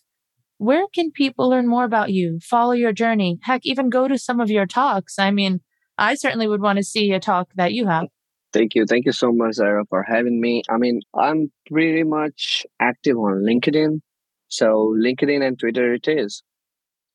where 0.58 0.86
can 0.94 1.12
people 1.12 1.50
learn 1.50 1.68
more 1.68 1.84
about 1.84 2.12
you, 2.12 2.40
follow 2.42 2.74
your 2.74 2.94
journey, 2.94 3.40
heck, 3.42 3.62
even 3.64 3.90
go 3.90 4.08
to 4.08 4.18
some 4.18 4.40
of 4.40 4.50
your 4.50 4.66
talks? 4.66 5.18
I 5.20 5.32
mean, 5.32 5.62
I 5.98 6.16
certainly 6.16 6.48
would 6.48 6.62
want 6.62 6.78
to 6.78 6.84
see 6.84 7.12
a 7.12 7.20
talk 7.20 7.50
that 7.56 7.74
you 7.74 7.88
have. 7.88 8.08
Thank 8.54 8.76
you. 8.76 8.86
Thank 8.86 9.06
you 9.06 9.12
so 9.12 9.32
much, 9.34 9.56
Zaira, 9.56 9.84
for 9.90 10.04
having 10.04 10.40
me. 10.40 10.62
I 10.70 10.78
mean, 10.78 11.02
I'm 11.16 11.52
pretty 11.70 12.04
much 12.04 12.66
active 12.80 13.18
on 13.18 13.44
LinkedIn. 13.44 14.00
So 14.48 14.96
LinkedIn 14.96 15.46
and 15.46 15.60
Twitter 15.60 15.96
it 15.96 16.08
is. 16.08 16.44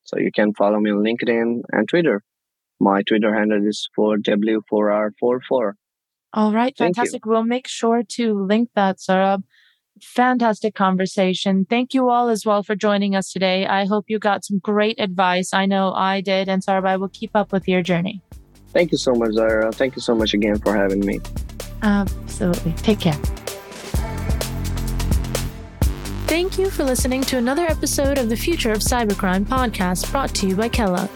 So 0.03 0.19
you 0.19 0.31
can 0.31 0.53
follow 0.53 0.79
me 0.79 0.91
on 0.91 1.03
LinkedIn 1.03 1.61
and 1.71 1.87
Twitter. 1.87 2.23
My 2.79 3.01
Twitter 3.03 3.33
handle 3.33 3.65
is 3.65 3.89
4W4R44. 3.97 5.73
All 6.33 6.53
right. 6.53 6.77
Fantastic. 6.77 7.25
We'll 7.25 7.43
make 7.43 7.67
sure 7.67 8.03
to 8.03 8.33
link 8.33 8.69
that, 8.75 8.97
Saurabh. 8.97 9.43
Fantastic 10.01 10.75
conversation. 10.75 11.65
Thank 11.69 11.93
you 11.93 12.09
all 12.09 12.29
as 12.29 12.45
well 12.45 12.63
for 12.63 12.75
joining 12.75 13.15
us 13.15 13.31
today. 13.31 13.65
I 13.65 13.85
hope 13.85 14.05
you 14.07 14.19
got 14.19 14.45
some 14.45 14.59
great 14.59 14.99
advice. 14.99 15.53
I 15.53 15.65
know 15.65 15.93
I 15.93 16.21
did. 16.21 16.47
And 16.47 16.63
Saurabh, 16.63 16.87
I 16.87 16.97
will 16.97 17.09
keep 17.09 17.31
up 17.35 17.51
with 17.51 17.67
your 17.67 17.81
journey. 17.81 18.21
Thank 18.71 18.91
you 18.91 18.97
so 18.97 19.13
much, 19.13 19.31
Zaira. 19.31 19.73
Thank 19.73 19.95
you 19.95 20.01
so 20.01 20.13
much 20.15 20.33
again 20.33 20.57
for 20.59 20.75
having 20.75 20.99
me. 21.05 21.19
Absolutely. 21.81 22.73
Take 22.73 22.99
care. 22.99 23.19
Thank 26.27 26.59
you 26.59 26.69
for 26.69 26.83
listening 26.83 27.21
to 27.23 27.37
another 27.37 27.65
episode 27.65 28.19
of 28.19 28.29
the 28.29 28.37
Future 28.37 28.71
of 28.71 28.79
Cybercrime 28.79 29.45
podcast 29.45 30.11
brought 30.11 30.33
to 30.35 30.47
you 30.47 30.55
by 30.55 30.69
Kela. 30.69 31.09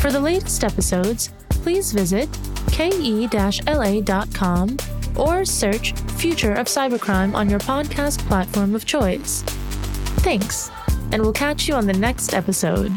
For 0.00 0.10
the 0.10 0.20
latest 0.20 0.64
episodes, 0.64 1.28
please 1.50 1.92
visit 1.92 2.28
ke-la.com 2.72 3.58
or 5.16 5.44
search 5.44 5.92
Future 6.16 6.54
of 6.54 6.66
Cybercrime 6.66 7.34
on 7.34 7.50
your 7.50 7.58
podcast 7.60 8.20
platform 8.26 8.74
of 8.74 8.86
choice. 8.86 9.42
Thanks, 10.22 10.70
and 11.12 11.20
we'll 11.20 11.32
catch 11.32 11.68
you 11.68 11.74
on 11.74 11.86
the 11.86 11.92
next 11.92 12.32
episode. 12.32 12.92